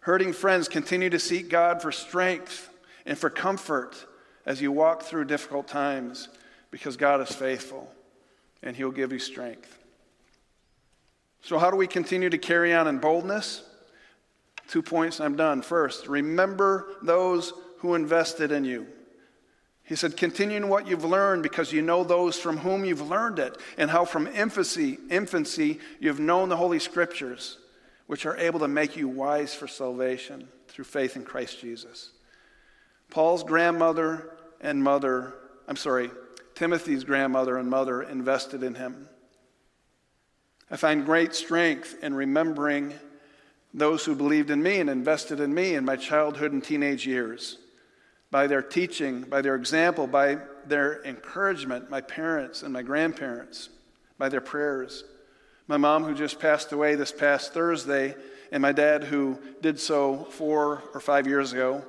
Hurting 0.00 0.32
friends, 0.32 0.66
continue 0.66 1.10
to 1.10 1.20
seek 1.20 1.48
God 1.48 1.80
for 1.80 1.92
strength 1.92 2.68
and 3.06 3.16
for 3.16 3.30
comfort 3.30 4.04
as 4.46 4.60
you 4.60 4.72
walk 4.72 5.04
through 5.04 5.26
difficult 5.26 5.68
times 5.68 6.28
because 6.72 6.96
God 6.96 7.20
is 7.20 7.32
faithful 7.32 7.88
and 8.64 8.74
He'll 8.74 8.90
give 8.90 9.12
you 9.12 9.20
strength. 9.20 9.76
So, 11.42 11.58
how 11.58 11.70
do 11.70 11.76
we 11.76 11.86
continue 11.86 12.30
to 12.30 12.38
carry 12.38 12.72
on 12.74 12.86
in 12.86 12.98
boldness? 12.98 13.62
Two 14.68 14.82
points, 14.82 15.20
I'm 15.20 15.36
done. 15.36 15.62
First, 15.62 16.06
remember 16.06 16.94
those 17.02 17.52
who 17.78 17.94
invested 17.94 18.52
in 18.52 18.64
you. 18.64 18.86
He 19.82 19.96
said, 19.96 20.16
Continue 20.16 20.58
in 20.58 20.68
what 20.68 20.86
you've 20.86 21.04
learned 21.04 21.42
because 21.42 21.72
you 21.72 21.82
know 21.82 22.04
those 22.04 22.38
from 22.38 22.58
whom 22.58 22.84
you've 22.84 23.08
learned 23.08 23.40
it, 23.40 23.58
and 23.76 23.90
how 23.90 24.04
from 24.04 24.28
infancy, 24.28 24.98
infancy 25.10 25.80
you've 25.98 26.20
known 26.20 26.48
the 26.48 26.56
Holy 26.56 26.78
Scriptures, 26.78 27.58
which 28.06 28.26
are 28.26 28.36
able 28.36 28.60
to 28.60 28.68
make 28.68 28.96
you 28.96 29.08
wise 29.08 29.54
for 29.54 29.66
salvation 29.66 30.46
through 30.68 30.84
faith 30.84 31.16
in 31.16 31.24
Christ 31.24 31.60
Jesus. 31.60 32.10
Paul's 33.10 33.42
grandmother 33.42 34.30
and 34.60 34.84
mother, 34.84 35.34
I'm 35.66 35.74
sorry, 35.74 36.10
Timothy's 36.54 37.02
grandmother 37.02 37.56
and 37.56 37.68
mother 37.68 38.02
invested 38.02 38.62
in 38.62 38.76
him. 38.76 39.08
I 40.70 40.76
find 40.76 41.04
great 41.04 41.34
strength 41.34 41.96
in 42.02 42.14
remembering 42.14 42.94
those 43.74 44.04
who 44.04 44.14
believed 44.14 44.50
in 44.50 44.62
me 44.62 44.80
and 44.80 44.88
invested 44.88 45.40
in 45.40 45.52
me 45.52 45.74
in 45.74 45.84
my 45.84 45.96
childhood 45.96 46.52
and 46.52 46.62
teenage 46.62 47.06
years 47.06 47.58
by 48.30 48.46
their 48.46 48.62
teaching, 48.62 49.22
by 49.22 49.42
their 49.42 49.56
example, 49.56 50.06
by 50.06 50.38
their 50.66 51.04
encouragement, 51.04 51.90
my 51.90 52.00
parents 52.00 52.62
and 52.62 52.72
my 52.72 52.82
grandparents, 52.82 53.68
by 54.18 54.28
their 54.28 54.40
prayers. 54.40 55.04
My 55.66 55.76
mom, 55.76 56.04
who 56.04 56.14
just 56.14 56.38
passed 56.38 56.72
away 56.72 56.94
this 56.94 57.12
past 57.12 57.52
Thursday, 57.52 58.14
and 58.52 58.62
my 58.62 58.72
dad, 58.72 59.04
who 59.04 59.38
did 59.60 59.78
so 59.78 60.24
four 60.30 60.82
or 60.94 61.00
five 61.00 61.26
years 61.26 61.52
ago. 61.52 61.84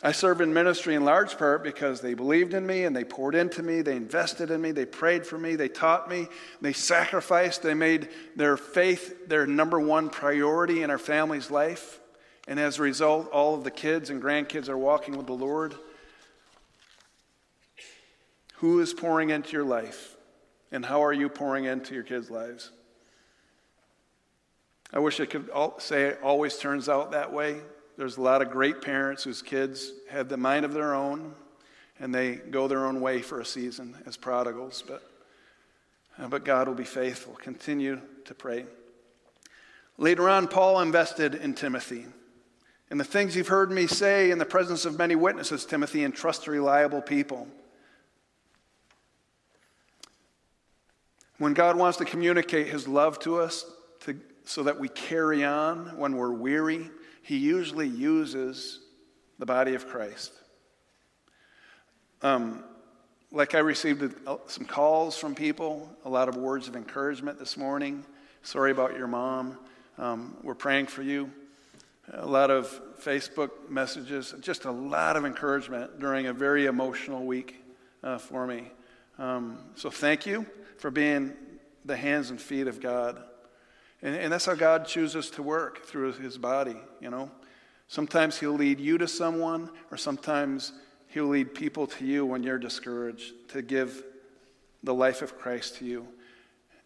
I 0.00 0.12
serve 0.12 0.40
in 0.40 0.54
ministry 0.54 0.94
in 0.94 1.04
large 1.04 1.36
part 1.38 1.64
because 1.64 2.00
they 2.00 2.14
believed 2.14 2.54
in 2.54 2.64
me 2.64 2.84
and 2.84 2.94
they 2.94 3.02
poured 3.02 3.34
into 3.34 3.64
me, 3.64 3.82
they 3.82 3.96
invested 3.96 4.50
in 4.50 4.60
me, 4.60 4.70
they 4.70 4.86
prayed 4.86 5.26
for 5.26 5.36
me, 5.36 5.56
they 5.56 5.68
taught 5.68 6.08
me, 6.08 6.28
they 6.60 6.72
sacrificed, 6.72 7.62
they 7.62 7.74
made 7.74 8.08
their 8.36 8.56
faith 8.56 9.28
their 9.28 9.44
number 9.44 9.80
one 9.80 10.08
priority 10.08 10.84
in 10.84 10.90
our 10.90 10.98
family's 10.98 11.50
life. 11.50 11.98
And 12.46 12.60
as 12.60 12.78
a 12.78 12.82
result, 12.82 13.28
all 13.32 13.56
of 13.56 13.64
the 13.64 13.72
kids 13.72 14.08
and 14.08 14.22
grandkids 14.22 14.68
are 14.68 14.78
walking 14.78 15.16
with 15.16 15.26
the 15.26 15.32
Lord. 15.32 15.74
Who 18.56 18.78
is 18.80 18.94
pouring 18.94 19.30
into 19.30 19.52
your 19.52 19.64
life? 19.64 20.16
And 20.70 20.84
how 20.84 21.02
are 21.02 21.12
you 21.12 21.28
pouring 21.28 21.64
into 21.64 21.94
your 21.94 22.04
kids' 22.04 22.30
lives? 22.30 22.70
I 24.92 25.00
wish 25.00 25.18
I 25.18 25.26
could 25.26 25.50
say 25.78 26.04
it 26.04 26.20
always 26.22 26.56
turns 26.56 26.88
out 26.88 27.10
that 27.10 27.32
way. 27.32 27.60
There's 27.98 28.16
a 28.16 28.22
lot 28.22 28.42
of 28.42 28.52
great 28.52 28.80
parents 28.80 29.24
whose 29.24 29.42
kids 29.42 29.90
have 30.08 30.28
the 30.28 30.36
mind 30.36 30.64
of 30.64 30.72
their 30.72 30.94
own 30.94 31.34
and 31.98 32.14
they 32.14 32.36
go 32.36 32.68
their 32.68 32.86
own 32.86 33.00
way 33.00 33.20
for 33.22 33.40
a 33.40 33.44
season 33.44 33.96
as 34.06 34.16
prodigals. 34.16 34.84
But, 34.86 35.02
uh, 36.16 36.28
but 36.28 36.44
God 36.44 36.68
will 36.68 36.76
be 36.76 36.84
faithful. 36.84 37.34
Continue 37.34 38.00
to 38.26 38.34
pray. 38.34 38.66
Later 39.96 40.28
on, 40.28 40.46
Paul 40.46 40.78
invested 40.80 41.34
in 41.34 41.54
Timothy. 41.54 42.06
And 42.88 43.00
the 43.00 43.04
things 43.04 43.34
you've 43.34 43.48
heard 43.48 43.72
me 43.72 43.88
say 43.88 44.30
in 44.30 44.38
the 44.38 44.46
presence 44.46 44.84
of 44.84 44.96
many 44.96 45.16
witnesses, 45.16 45.66
Timothy, 45.66 46.04
and 46.04 46.14
trust 46.14 46.46
reliable 46.46 47.02
people. 47.02 47.48
When 51.38 51.52
God 51.52 51.76
wants 51.76 51.98
to 51.98 52.04
communicate 52.04 52.68
his 52.68 52.86
love 52.86 53.18
to 53.20 53.40
us 53.40 53.64
to, 54.02 54.20
so 54.44 54.62
that 54.62 54.78
we 54.78 54.88
carry 54.88 55.44
on 55.44 55.96
when 55.98 56.14
we're 56.14 56.30
weary, 56.32 56.90
he 57.28 57.36
usually 57.36 57.86
uses 57.86 58.80
the 59.38 59.44
body 59.44 59.74
of 59.74 59.86
Christ. 59.86 60.32
Um, 62.22 62.64
like 63.30 63.54
I 63.54 63.58
received 63.58 64.14
some 64.46 64.64
calls 64.64 65.18
from 65.18 65.34
people, 65.34 65.94
a 66.06 66.08
lot 66.08 66.30
of 66.30 66.38
words 66.38 66.68
of 66.68 66.74
encouragement 66.74 67.38
this 67.38 67.58
morning. 67.58 68.02
Sorry 68.42 68.70
about 68.70 68.96
your 68.96 69.08
mom. 69.08 69.58
Um, 69.98 70.38
we're 70.42 70.54
praying 70.54 70.86
for 70.86 71.02
you 71.02 71.30
a 72.14 72.24
lot 72.24 72.50
of 72.50 72.80
Facebook 72.98 73.50
messages, 73.68 74.34
just 74.40 74.64
a 74.64 74.70
lot 74.70 75.18
of 75.18 75.26
encouragement 75.26 76.00
during 76.00 76.28
a 76.28 76.32
very 76.32 76.64
emotional 76.64 77.26
week 77.26 77.62
uh, 78.02 78.16
for 78.16 78.46
me. 78.46 78.72
Um, 79.18 79.58
so 79.74 79.90
thank 79.90 80.24
you 80.24 80.46
for 80.78 80.90
being 80.90 81.34
the 81.84 81.94
hands 81.94 82.30
and 82.30 82.40
feet 82.40 82.68
of 82.68 82.80
God. 82.80 83.22
And, 84.02 84.14
and 84.14 84.32
that's 84.32 84.46
how 84.46 84.54
God 84.54 84.86
chooses 84.86 85.30
to 85.30 85.42
work 85.42 85.84
through 85.84 86.12
his 86.12 86.38
body, 86.38 86.76
you 87.00 87.10
know. 87.10 87.30
Sometimes 87.88 88.38
he'll 88.38 88.52
lead 88.52 88.80
you 88.80 88.98
to 88.98 89.08
someone, 89.08 89.70
or 89.90 89.96
sometimes 89.96 90.72
he'll 91.08 91.28
lead 91.28 91.54
people 91.54 91.86
to 91.86 92.04
you 92.04 92.26
when 92.26 92.42
you're 92.42 92.58
discouraged 92.58 93.32
to 93.48 93.62
give 93.62 94.04
the 94.82 94.94
life 94.94 95.22
of 95.22 95.38
Christ 95.38 95.76
to 95.76 95.84
you. 95.84 96.06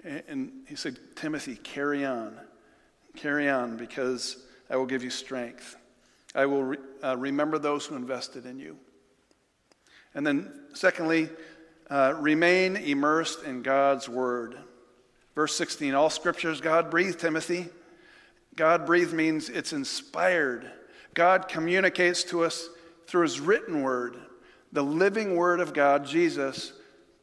And, 0.04 0.22
and 0.28 0.52
he 0.68 0.76
said, 0.76 0.98
Timothy, 1.16 1.56
carry 1.56 2.04
on. 2.04 2.38
Carry 3.16 3.48
on 3.48 3.76
because 3.76 4.36
I 4.70 4.76
will 4.76 4.86
give 4.86 5.02
you 5.04 5.10
strength. 5.10 5.76
I 6.34 6.46
will 6.46 6.64
re- 6.64 6.78
uh, 7.02 7.16
remember 7.18 7.58
those 7.58 7.84
who 7.84 7.96
invested 7.96 8.46
in 8.46 8.58
you. 8.58 8.78
And 10.14 10.26
then, 10.26 10.52
secondly, 10.72 11.28
uh, 11.90 12.14
remain 12.18 12.76
immersed 12.76 13.42
in 13.42 13.62
God's 13.62 14.08
word. 14.08 14.56
Verse 15.34 15.54
16 15.56 15.94
All 15.94 16.10
scriptures 16.10 16.60
God 16.60 16.90
breathed, 16.90 17.20
Timothy. 17.20 17.68
God 18.54 18.84
breathed 18.84 19.14
means 19.14 19.48
it's 19.48 19.72
inspired. 19.72 20.70
God 21.14 21.48
communicates 21.48 22.24
to 22.24 22.44
us 22.44 22.68
through 23.06 23.22
his 23.22 23.40
written 23.40 23.82
word. 23.82 24.16
The 24.72 24.82
living 24.82 25.36
word 25.36 25.60
of 25.60 25.74
God, 25.74 26.06
Jesus, 26.06 26.72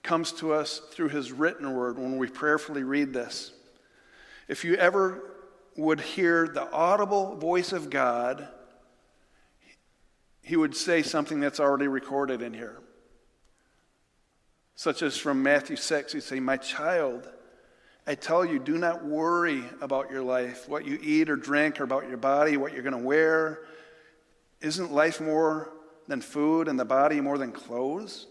comes 0.04 0.32
to 0.34 0.54
us 0.54 0.80
through 0.92 1.10
his 1.10 1.32
written 1.32 1.74
word 1.74 1.98
when 1.98 2.18
we 2.18 2.28
prayerfully 2.28 2.84
read 2.84 3.14
this. 3.14 3.52
If 4.48 4.64
you 4.64 4.76
ever 4.76 5.24
would 5.76 6.02
hear 6.02 6.48
the 6.48 6.70
audible 6.72 7.36
voice 7.36 7.72
of 7.72 7.90
God, 7.90 8.48
he 10.42 10.56
would 10.56 10.76
say 10.76 11.04
something 11.04 11.40
that's 11.40 11.60
already 11.60 11.88
recorded 11.88 12.42
in 12.42 12.54
here. 12.54 12.80
Such 14.76 15.02
as 15.02 15.18
from 15.18 15.44
Matthew 15.44 15.76
6, 15.76 16.14
he'd 16.14 16.24
say, 16.24 16.40
My 16.40 16.58
child, 16.58 17.30
I 18.10 18.16
tell 18.16 18.44
you, 18.44 18.58
do 18.58 18.80
not 18.80 19.06
worry 19.06 19.64
about 19.82 20.10
your 20.10 20.24
life, 20.24 20.68
what 20.68 20.84
you 20.84 20.98
eat 21.00 21.30
or 21.30 21.36
drink, 21.36 21.80
or 21.80 21.84
about 21.84 22.08
your 22.08 22.18
body, 22.18 22.58
what 22.58 22.74
you're 22.74 22.82
going 22.82 22.98
to 22.98 22.98
wear. 22.98 23.60
Isn't 24.62 24.92
life 24.92 25.22
more 25.22 25.72
than 26.08 26.20
food 26.20 26.68
and 26.68 26.80
the 26.80 26.86
body 26.86 27.22
more 27.22 27.38
than 27.38 27.52
clothes? 27.52 28.26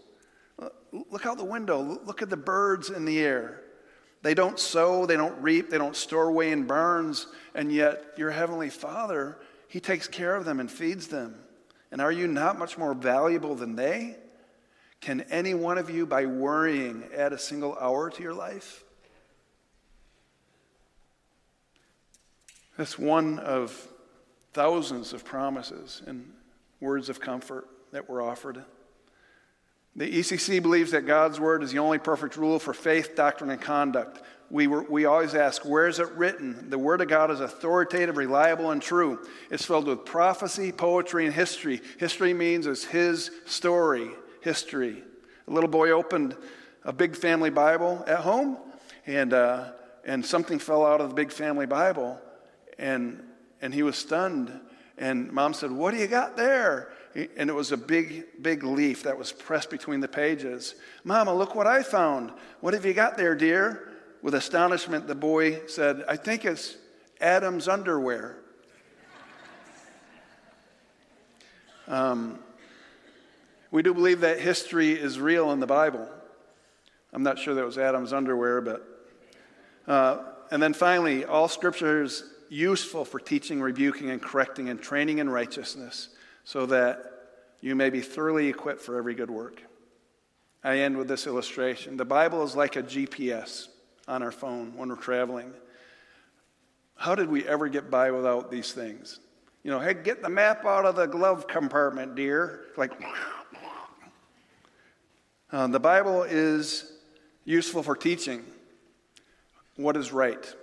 Look 0.90 1.26
out 1.26 1.38
the 1.38 1.44
window. 1.44 1.80
Look 1.80 2.22
at 2.22 2.28
the 2.28 2.36
birds 2.36 2.90
in 2.90 3.04
the 3.04 3.20
air. 3.20 3.60
They 4.22 4.34
don't 4.34 4.58
sow, 4.58 5.06
they 5.06 5.14
don't 5.14 5.40
reap, 5.40 5.70
they 5.70 5.78
don't 5.78 5.94
store 5.94 6.24
away 6.24 6.50
in 6.50 6.66
barns, 6.66 7.28
and 7.54 7.70
yet 7.70 8.14
your 8.16 8.32
heavenly 8.32 8.70
Father, 8.70 9.38
He 9.68 9.78
takes 9.78 10.08
care 10.08 10.34
of 10.34 10.44
them 10.44 10.58
and 10.58 10.68
feeds 10.68 11.06
them. 11.06 11.36
And 11.92 12.00
are 12.00 12.10
you 12.10 12.26
not 12.26 12.58
much 12.58 12.78
more 12.78 12.94
valuable 12.94 13.54
than 13.54 13.76
they? 13.76 14.16
Can 15.00 15.20
any 15.30 15.54
one 15.54 15.78
of 15.78 15.88
you, 15.88 16.04
by 16.04 16.26
worrying, 16.26 17.04
add 17.16 17.32
a 17.32 17.38
single 17.38 17.78
hour 17.80 18.10
to 18.10 18.22
your 18.24 18.34
life? 18.34 18.82
That's 22.78 22.96
one 22.96 23.40
of 23.40 23.88
thousands 24.52 25.12
of 25.12 25.24
promises 25.24 26.00
and 26.06 26.32
words 26.80 27.08
of 27.08 27.20
comfort 27.20 27.66
that 27.90 28.08
were 28.08 28.22
offered. 28.22 28.64
The 29.96 30.08
ECC 30.08 30.62
believes 30.62 30.92
that 30.92 31.04
God's 31.04 31.40
word 31.40 31.64
is 31.64 31.72
the 31.72 31.80
only 31.80 31.98
perfect 31.98 32.36
rule 32.36 32.60
for 32.60 32.72
faith, 32.72 33.16
doctrine, 33.16 33.50
and 33.50 33.60
conduct. 33.60 34.22
We, 34.48 34.68
were, 34.68 34.84
we 34.84 35.06
always 35.06 35.34
ask, 35.34 35.64
where 35.64 35.88
is 35.88 35.98
it 35.98 36.08
written? 36.12 36.70
The 36.70 36.78
word 36.78 37.00
of 37.00 37.08
God 37.08 37.32
is 37.32 37.40
authoritative, 37.40 38.16
reliable, 38.16 38.70
and 38.70 38.80
true. 38.80 39.26
It's 39.50 39.64
filled 39.64 39.88
with 39.88 40.04
prophecy, 40.04 40.70
poetry, 40.70 41.26
and 41.26 41.34
history. 41.34 41.80
History 41.98 42.32
means 42.32 42.68
it's 42.68 42.84
his 42.84 43.32
story, 43.44 44.08
history. 44.40 45.02
A 45.48 45.50
little 45.50 45.68
boy 45.68 45.90
opened 45.90 46.36
a 46.84 46.92
big 46.92 47.16
family 47.16 47.50
Bible 47.50 48.04
at 48.06 48.20
home, 48.20 48.56
and, 49.04 49.34
uh, 49.34 49.72
and 50.04 50.24
something 50.24 50.60
fell 50.60 50.86
out 50.86 51.00
of 51.00 51.08
the 51.08 51.14
big 51.16 51.32
family 51.32 51.66
Bible, 51.66 52.20
and, 52.78 53.22
and 53.60 53.74
he 53.74 53.82
was 53.82 53.96
stunned. 53.96 54.52
And 54.96 55.32
mom 55.32 55.54
said, 55.54 55.70
What 55.70 55.92
do 55.92 55.98
you 55.98 56.06
got 56.06 56.36
there? 56.36 56.92
And 57.36 57.50
it 57.50 57.52
was 57.52 57.72
a 57.72 57.76
big, 57.76 58.42
big 58.42 58.62
leaf 58.62 59.02
that 59.04 59.18
was 59.18 59.32
pressed 59.32 59.70
between 59.70 60.00
the 60.00 60.08
pages. 60.08 60.74
Mama, 61.04 61.34
look 61.34 61.54
what 61.54 61.66
I 61.66 61.82
found. 61.82 62.32
What 62.60 62.74
have 62.74 62.84
you 62.84 62.94
got 62.94 63.16
there, 63.16 63.34
dear? 63.34 63.92
With 64.22 64.34
astonishment, 64.34 65.06
the 65.06 65.14
boy 65.14 65.66
said, 65.66 66.04
I 66.08 66.16
think 66.16 66.44
it's 66.44 66.76
Adam's 67.20 67.68
underwear. 67.68 68.36
Um, 71.86 72.38
we 73.70 73.82
do 73.82 73.94
believe 73.94 74.20
that 74.20 74.40
history 74.40 74.92
is 74.92 75.18
real 75.18 75.52
in 75.52 75.60
the 75.60 75.66
Bible. 75.66 76.06
I'm 77.14 77.22
not 77.22 77.38
sure 77.38 77.54
that 77.54 77.64
was 77.64 77.78
Adam's 77.78 78.12
underwear, 78.12 78.60
but. 78.60 78.86
Uh, 79.86 80.18
and 80.50 80.62
then 80.62 80.74
finally, 80.74 81.24
all 81.24 81.48
scripture 81.48 82.02
is 82.02 82.24
useful 82.48 83.04
for 83.04 83.20
teaching, 83.20 83.60
rebuking, 83.60 84.10
and 84.10 84.20
correcting, 84.20 84.68
and 84.68 84.80
training 84.80 85.18
in 85.18 85.28
righteousness, 85.28 86.08
so 86.44 86.66
that 86.66 87.04
you 87.60 87.74
may 87.74 87.90
be 87.90 88.00
thoroughly 88.00 88.48
equipped 88.48 88.80
for 88.80 88.96
every 88.96 89.14
good 89.14 89.30
work. 89.30 89.62
I 90.62 90.78
end 90.78 90.96
with 90.96 91.08
this 91.08 91.26
illustration. 91.26 91.96
The 91.96 92.04
Bible 92.04 92.42
is 92.42 92.56
like 92.56 92.76
a 92.76 92.82
GPS 92.82 93.68
on 94.06 94.22
our 94.22 94.32
phone 94.32 94.76
when 94.76 94.88
we're 94.88 94.96
traveling. 94.96 95.52
How 96.96 97.14
did 97.14 97.28
we 97.28 97.46
ever 97.46 97.68
get 97.68 97.90
by 97.90 98.10
without 98.10 98.50
these 98.50 98.72
things? 98.72 99.20
You 99.62 99.70
know, 99.70 99.80
hey, 99.80 99.94
get 99.94 100.22
the 100.22 100.28
map 100.28 100.64
out 100.64 100.84
of 100.84 100.96
the 100.96 101.06
glove 101.06 101.46
compartment, 101.46 102.14
dear. 102.14 102.66
Like, 102.76 102.92
uh, 105.52 105.66
the 105.68 105.80
Bible 105.80 106.24
is 106.24 106.92
useful 107.44 107.82
for 107.82 107.94
teaching 107.94 108.44
what 109.76 109.96
is 109.96 110.12
right. 110.12 110.54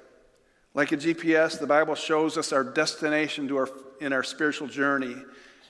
Like 0.75 0.91
a 0.91 0.97
GPS, 0.97 1.57
the 1.57 1.65
Bible 1.65 1.95
shows 1.95 2.37
us 2.37 2.51
our 2.51 2.63
destination 2.63 3.49
our, 3.51 3.69
in 4.01 4.11
our 4.11 4.23
spiritual 4.23 4.67
journey 4.67 5.15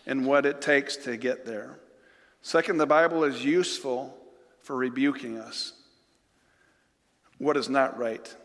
and 0.07 0.25
what 0.25 0.47
it 0.47 0.61
takes 0.61 0.97
to 0.97 1.15
get 1.15 1.45
there. 1.45 1.79
Second, 2.41 2.79
the 2.79 2.87
Bible 2.87 3.23
is 3.23 3.45
useful 3.45 4.17
for 4.61 4.75
rebuking 4.75 5.37
us. 5.37 5.73
What 7.37 7.55
is 7.55 7.69
not 7.69 7.97
right? 7.99 8.35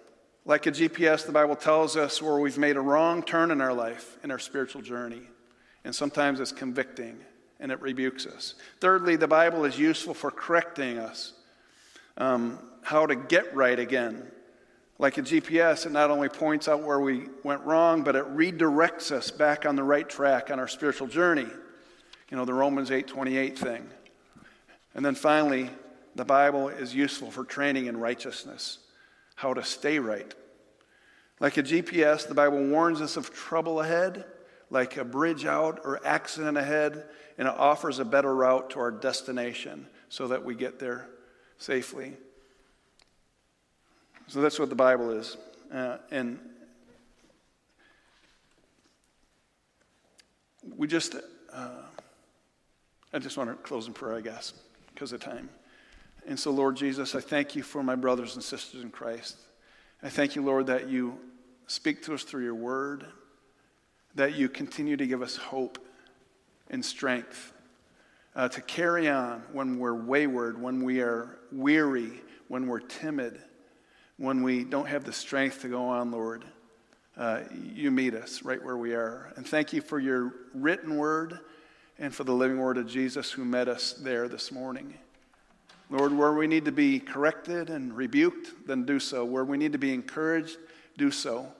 Like 0.45 0.67
a 0.67 0.71
GPS, 0.71 1.25
the 1.25 1.33
Bible 1.33 1.57
tells 1.57 1.97
us 1.97 2.21
where 2.21 2.39
we've 2.39 2.59
made 2.59 2.77
a 2.77 2.81
wrong 2.81 3.23
turn 3.23 3.51
in 3.51 3.63
our 3.63 3.73
life, 3.73 4.19
in 4.23 4.31
our 4.31 4.39
spiritual 4.39 4.83
journey. 4.83 5.23
And 5.85 5.95
sometimes 5.95 6.41
it's 6.41 6.53
convicting 6.53 7.19
and 7.59 7.73
it 7.73 7.81
rebukes 7.81 8.27
us. 8.27 8.55
Thirdly, 8.81 9.17
the 9.17 9.29
Bible 9.29 9.65
is 9.65 9.79
useful 9.79 10.13
for 10.13 10.31
correcting 10.31 10.99
us, 10.99 11.33
um, 12.19 12.59
how 12.83 13.07
to 13.07 13.15
get 13.15 13.55
right 13.55 13.79
again. 13.79 14.31
Like 15.01 15.17
a 15.17 15.23
GPS, 15.23 15.87
it 15.87 15.93
not 15.93 16.11
only 16.11 16.29
points 16.29 16.69
out 16.69 16.83
where 16.83 17.01
we 17.01 17.31
went 17.43 17.63
wrong, 17.63 18.03
but 18.03 18.17
it 18.17 18.37
redirects 18.37 19.11
us 19.11 19.31
back 19.31 19.65
on 19.65 19.75
the 19.75 19.83
right 19.83 20.07
track 20.07 20.51
on 20.51 20.61
our 20.61 20.69
spiritual 20.69 21.07
journey. 21.07 21.47
You 22.31 22.37
know, 22.37 22.45
the 22.45 22.53
Romans 22.53 22.91
8:28 22.91 23.59
thing. 23.59 23.89
And 24.95 25.03
then 25.03 25.15
finally, 25.15 25.71
the 26.17 26.27
Bible 26.27 26.69
is 26.69 26.95
useful 26.95 27.31
for 27.31 27.45
training 27.45 27.87
in 27.87 27.97
righteousness, 27.97 28.79
how 29.37 29.55
to 29.55 29.65
stay 29.65 29.99
right. 29.99 30.35
Like 31.41 31.57
a 31.57 31.63
GPS, 31.63 32.27
the 32.27 32.35
Bible 32.35 32.63
warns 32.63 33.01
us 33.01 33.17
of 33.17 33.33
trouble 33.33 33.81
ahead, 33.81 34.27
like 34.69 34.99
a 34.99 35.05
bridge 35.05 35.47
out 35.47 35.81
or 35.83 36.07
accident 36.07 36.59
ahead, 36.59 37.09
and 37.39 37.49
it 37.49 37.55
offers 37.55 38.01
a 38.01 38.05
better 38.05 38.35
route 38.35 38.69
to 38.71 38.81
our 38.81 38.91
destination 38.91 39.87
so 40.11 40.29
that 40.29 40.45
we 40.45 40.55
get 40.55 40.79
there 40.79 41.09
safely. 41.57 42.19
So 44.31 44.41
that's 44.41 44.61
what 44.61 44.69
the 44.69 44.77
Bible 44.77 45.11
is. 45.11 45.37
Uh, 45.75 45.97
and 46.13 46.39
we 50.77 50.87
just, 50.87 51.17
uh, 51.53 51.83
I 53.13 53.19
just 53.19 53.37
want 53.37 53.51
to 53.51 53.57
close 53.57 53.89
in 53.89 53.93
prayer, 53.93 54.17
I 54.17 54.21
guess, 54.21 54.53
because 54.95 55.11
of 55.11 55.21
time. 55.21 55.49
And 56.29 56.39
so, 56.39 56.53
Lord 56.53 56.77
Jesus, 56.77 57.17
I 57.17 57.21
thank 57.21 57.57
you 57.57 57.65
for 57.65 57.83
my 57.83 57.97
brothers 57.97 58.37
and 58.37 58.45
sisters 58.45 58.85
in 58.85 58.91
Christ. 58.91 59.37
I 60.01 60.09
thank 60.09 60.37
you, 60.37 60.43
Lord, 60.43 60.69
that 60.69 60.89
you 60.89 61.19
speak 61.67 62.01
to 62.05 62.15
us 62.15 62.23
through 62.23 62.45
your 62.45 62.55
word, 62.55 63.07
that 64.15 64.37
you 64.37 64.49
continue 64.49 64.97
to 64.97 65.09
give 65.09 65.23
us 65.23 65.37
hope 65.37 65.85
and 66.71 66.85
strength 66.85 67.53
uh, 68.37 68.49
to 68.51 68.61
carry 68.61 69.09
on 69.09 69.43
when 69.53 69.81
we're 69.81 69.93
wayward, 69.93 70.63
when 70.63 70.85
we 70.85 71.01
are 71.01 71.41
weary, 71.51 72.13
when 72.47 72.69
we're 72.69 72.79
timid 72.79 73.43
when 74.21 74.43
we 74.43 74.65
don't 74.65 74.87
have 74.87 75.05
the 75.05 75.13
strength 75.15 75.63
to 75.63 75.69
go 75.69 75.83
on, 75.89 76.11
Lord, 76.11 76.45
uh, 77.17 77.41
you 77.75 77.91
meet 77.91 78.13
us 78.13 78.43
right 78.43 78.63
where 78.63 78.77
we 78.77 78.93
are. 78.93 79.33
And 79.37 79.47
thank 79.47 79.73
you 79.73 79.81
for 79.81 79.99
your 79.99 80.35
written 80.53 80.99
word 80.99 81.41
and 81.99 82.15
for 82.15 82.25
the 82.25 82.35
living 82.35 82.59
word 82.59 82.77
of 82.77 82.87
Jesus 82.87 83.33
who 83.33 83.47
met 83.47 83.67
us 83.67 83.95
there 83.95 84.29
this 84.29 84.53
morning. 84.53 84.93
Lord, 85.89 86.13
where 86.13 86.35
we 86.35 86.47
need 86.47 86.67
to 86.67 86.73
be 86.73 87.01
corrected 87.01 87.71
and 87.71 87.97
rebuked, 87.97 88.67
then 88.67 88.85
do 88.85 89.01
so. 89.01 89.25
Where 89.25 89.47
we 89.47 89.57
need 89.57 89.73
to 89.73 89.79
be 89.79 89.95
encouraged, 89.95 90.59
do 90.99 91.11
so. 91.11 91.51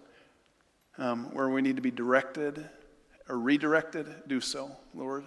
Um, 0.99 1.35
where 1.35 1.49
we 1.49 1.63
need 1.63 1.77
to 1.77 1.83
be 1.83 1.91
directed 1.91 2.69
or 3.27 3.39
redirected, 3.39 4.07
do 4.29 4.43
so, 4.43 4.71
Lord. 4.93 5.25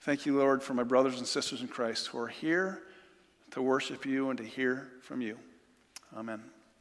Thank 0.00 0.26
you, 0.26 0.36
Lord, 0.36 0.60
for 0.60 0.74
my 0.74 0.82
brothers 0.82 1.18
and 1.18 1.26
sisters 1.26 1.60
in 1.60 1.68
Christ 1.68 2.08
who 2.08 2.18
are 2.18 2.26
here 2.26 2.82
to 3.56 3.62
worship 3.62 4.04
you 4.04 4.28
and 4.28 4.36
to 4.36 4.44
hear 4.44 4.86
from 5.00 5.22
you. 5.22 5.38
Amen. 6.14 6.42